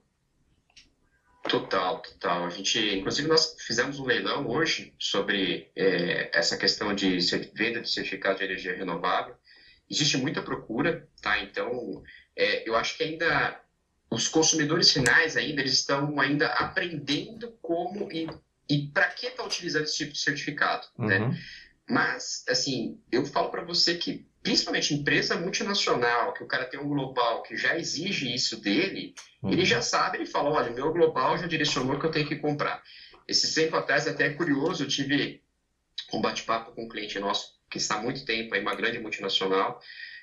Total, 1.49 2.01
total. 2.01 2.47
A 2.47 2.51
gente, 2.51 2.79
inclusive, 2.97 3.29
nós 3.29 3.57
fizemos 3.59 3.99
um 3.99 4.05
leilão 4.05 4.47
hoje 4.49 4.95
sobre 4.99 5.71
é, 5.75 6.31
essa 6.37 6.57
questão 6.57 6.95
de 6.95 7.19
venda 7.55 7.81
de 7.81 7.91
certificado 7.91 8.39
de 8.39 8.45
energia 8.45 8.77
renovável. 8.77 9.35
Existe 9.91 10.17
muita 10.17 10.41
procura, 10.43 11.09
tá? 11.21 11.43
Então, 11.43 12.03
é, 12.37 12.69
eu 12.69 12.77
acho 12.77 12.97
que 12.97 13.03
ainda 13.03 13.61
os 14.11 14.29
consumidores 14.29 14.93
finais 14.93 15.37
ainda 15.37 15.61
eles 15.61 15.73
estão 15.73 16.21
ainda 16.21 16.47
aprendendo 16.49 17.51
como 17.61 18.11
e 18.13 18.29
e 18.69 18.89
para 18.89 19.09
que 19.09 19.27
está 19.27 19.45
utilizando 19.45 19.85
esse 19.85 19.99
tipo 19.99 20.13
de 20.13 20.19
certificado, 20.19 20.87
né? 20.99 21.19
uhum. 21.19 21.29
né? 21.29 21.39
Mas, 21.89 22.45
assim, 22.49 22.99
eu 23.11 23.27
falo 23.27 23.51
para 23.51 23.65
você 23.65 23.97
que, 23.97 24.27
principalmente 24.43 24.95
empresa 24.95 25.37
multinacional, 25.37 26.35
que 26.35 26.43
o 26.43 26.47
cara 26.47 26.65
tem 26.65 26.81
um 26.81 26.89
global 26.89 27.43
que 27.43 27.57
já 27.57 27.79
exige 27.79 28.35
isso 28.35 28.61
dele, 28.61 29.15
uhum. 29.43 29.53
ele 29.53 29.65
já 29.65 29.81
sabe, 29.81 30.19
ele 30.19 30.27
fala, 30.27 30.51
olha, 30.51 30.71
meu 30.71 30.93
global 30.93 31.39
já 31.39 31.47
direcionou 31.47 31.99
que 31.99 32.07
eu 32.07 32.11
tenho 32.11 32.27
que 32.27 32.37
comprar. 32.37 32.83
Esse 33.27 33.55
tempo 33.55 33.77
atrás, 33.77 34.09
até 34.09 34.27
é 34.27 34.35
curioso, 34.35 34.83
eu 34.83 34.89
tive 34.89 35.43
um 36.13 36.21
bate-papo 36.21 36.73
com 36.73 36.85
um 36.85 36.89
cliente 36.89 37.19
nosso 37.19 37.53
que 37.71 37.79
está 37.79 37.97
há 37.97 38.03
muito 38.03 38.25
tempo, 38.25 38.55
aí, 38.55 38.61
uma 38.61 38.75
grande 38.75 38.99
multinacional, 38.99 39.81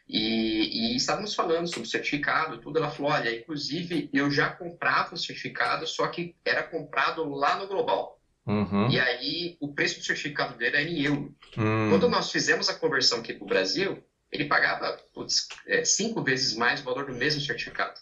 e, 0.08 0.93
e, 0.93 0.95
estávamos 0.95 1.36
falando 1.36 1.67
sobre 1.67 1.88
certificado, 1.88 2.60
tudo. 2.60 2.79
Ela 2.79 2.89
falou: 2.89 3.12
olha, 3.12 3.36
inclusive 3.36 4.10
eu 4.12 4.32
já 4.32 4.49
comprava 4.49 5.13
o 5.13 5.17
certificado, 5.17 5.86
só 5.86 6.08
que 6.08 6.36
era 6.43 6.63
comprado 6.63 7.23
lá 7.29 7.58
no 7.58 7.67
global. 7.67 8.19
Uhum. 8.47 8.89
E 8.89 8.99
aí 8.99 9.58
o 9.60 9.71
preço 9.71 9.99
do 9.99 10.05
certificado 10.05 10.58
dele 10.58 10.77
era 10.77 10.89
em 10.89 11.01
euro. 11.03 11.36
Uhum. 11.55 11.89
Quando 11.91 12.10
nós 12.10 12.32
fizemos 12.32 12.67
a 12.67 12.73
conversão 12.73 13.19
aqui 13.19 13.34
para 13.34 13.43
o 13.43 13.47
Brasil, 13.47 14.03
ele 14.31 14.45
pagava 14.45 14.97
putz, 15.13 15.47
é, 15.67 15.83
cinco 15.83 16.23
vezes 16.23 16.55
mais 16.55 16.81
o 16.81 16.83
valor 16.83 17.05
do 17.05 17.13
mesmo 17.13 17.41
certificado. 17.41 17.99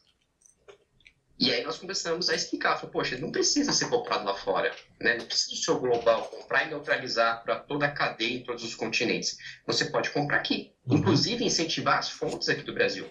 E 1.39 1.53
aí 1.53 1.63
nós 1.63 1.77
começamos 1.77 2.29
a 2.29 2.35
explicar, 2.35 2.77
falou, 2.77 2.91
poxa, 2.91 3.15
não 3.17 3.31
precisa 3.31 3.71
ser 3.71 3.89
comprado 3.89 4.25
lá 4.25 4.33
fora, 4.33 4.73
né? 4.99 5.17
não 5.17 5.25
precisa 5.25 5.51
do 5.51 5.57
seu 5.57 5.79
global 5.79 6.23
comprar 6.23 6.65
e 6.65 6.69
neutralizar 6.69 7.43
para 7.43 7.59
toda 7.59 7.85
a 7.85 7.91
cadeia 7.91 8.37
em 8.37 8.43
todos 8.43 8.63
os 8.63 8.73
continentes. 8.73 9.37
Você 9.67 9.85
pode 9.85 10.09
comprar 10.09 10.37
aqui, 10.37 10.73
uhum. 10.87 10.97
inclusive 10.97 11.45
incentivar 11.45 11.99
as 11.99 12.09
fontes 12.09 12.49
aqui 12.49 12.63
do 12.63 12.73
Brasil. 12.73 13.07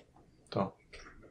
Tá. 0.50 0.72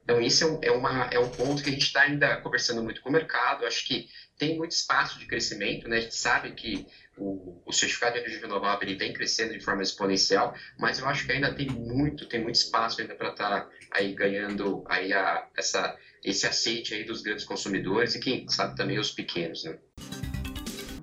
Então, 0.06 0.22
isso 0.22 0.44
é 0.44 0.48
um, 0.48 0.60
é, 0.62 0.72
uma, 0.72 1.06
é 1.12 1.20
um 1.20 1.30
ponto 1.30 1.62
que 1.62 1.70
a 1.70 1.74
gente 1.74 1.86
está 1.86 2.04
ainda 2.04 2.38
conversando 2.38 2.82
muito 2.82 3.02
com 3.02 3.10
o 3.10 3.12
mercado. 3.12 3.66
Acho 3.66 3.86
que 3.86 4.08
tem 4.38 4.56
muito 4.56 4.72
espaço 4.72 5.20
de 5.20 5.26
crescimento, 5.26 5.90
né? 5.90 5.98
A 5.98 6.02
gente 6.02 6.16
sabe 6.16 6.52
que 6.52 6.88
o, 7.18 7.62
o 7.66 7.72
certificado 7.72 8.14
de 8.14 8.20
energia 8.20 8.42
renovável 8.42 8.88
ele 8.88 8.98
vem 8.98 9.14
crescendo 9.14 9.54
de 9.54 9.64
forma 9.64 9.82
exponencial, 9.82 10.54
mas 10.78 11.00
eu 11.00 11.08
acho 11.08 11.26
que 11.26 11.32
ainda 11.32 11.54
tem 11.54 11.70
muito, 11.70 12.28
tem 12.28 12.42
muito 12.42 12.56
espaço 12.56 13.02
ainda 13.02 13.16
para 13.16 13.30
estar 13.30 13.62
tá 13.62 13.70
aí 13.92 14.14
ganhando 14.14 14.84
aí 14.88 15.14
a, 15.14 15.48
essa, 15.58 15.96
esse 16.24 16.46
aceite 16.46 16.94
aí 16.94 17.04
dos 17.04 17.22
grandes 17.22 17.46
consumidores 17.46 18.16
e 18.16 18.20
quem 18.20 18.48
sabe 18.50 18.76
também 18.76 19.00
os 19.00 19.12
pequenos, 19.12 19.64
né? 19.64 19.78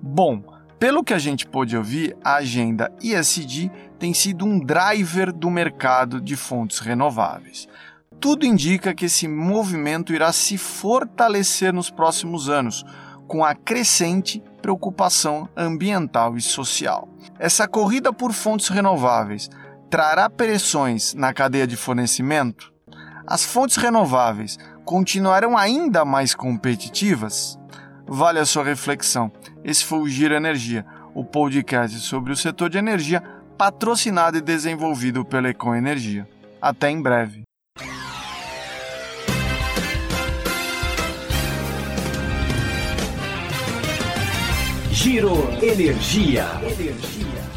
Bom, 0.01 0.41
pelo 0.79 1.03
que 1.03 1.13
a 1.13 1.19
gente 1.19 1.47
pôde 1.47 1.77
ouvir, 1.77 2.15
a 2.23 2.35
agenda 2.35 2.91
ESG 3.01 3.71
tem 3.97 4.13
sido 4.13 4.45
um 4.45 4.59
driver 4.59 5.31
do 5.31 5.49
mercado 5.49 6.19
de 6.19 6.35
fontes 6.35 6.79
renováveis 6.79 7.67
tudo 8.23 8.45
indica 8.45 8.95
que 8.95 9.03
esse 9.03 9.27
movimento 9.27 10.13
irá 10.13 10.31
se 10.31 10.57
fortalecer 10.57 11.73
nos 11.73 11.89
próximos 11.89 12.47
anos, 12.47 12.85
com 13.27 13.43
a 13.43 13.53
crescente 13.53 14.41
preocupação 14.63 15.49
ambiental 15.57 16.37
e 16.37 16.41
social. 16.41 17.09
Essa 17.37 17.67
corrida 17.67 18.13
por 18.13 18.31
fontes 18.31 18.69
renováveis 18.69 19.49
trará 19.89 20.29
pressões 20.29 21.13
na 21.13 21.33
cadeia 21.33 21.67
de 21.67 21.75
fornecimento? 21.75 22.73
As 23.27 23.43
fontes 23.43 23.75
renováveis 23.75 24.57
continuarão 24.85 25.57
ainda 25.57 26.05
mais 26.05 26.33
competitivas? 26.33 27.59
Vale 28.07 28.39
a 28.39 28.45
sua 28.45 28.63
reflexão. 28.63 29.29
Esse 29.65 29.83
foi 29.83 29.99
o 29.99 30.07
Giro 30.07 30.33
Energia, 30.33 30.85
o 31.13 31.25
podcast 31.25 31.99
sobre 31.99 32.31
o 32.31 32.37
setor 32.37 32.69
de 32.69 32.77
energia 32.77 33.21
patrocinado 33.57 34.37
e 34.37 34.41
desenvolvido 34.41 35.25
pela 35.25 35.49
Econ 35.49 35.75
Energia. 35.75 36.27
Até 36.61 36.89
em 36.89 37.01
breve. 37.01 37.43
Giro 45.03 45.35
Energia. 45.61 46.61
Energia. 46.63 47.52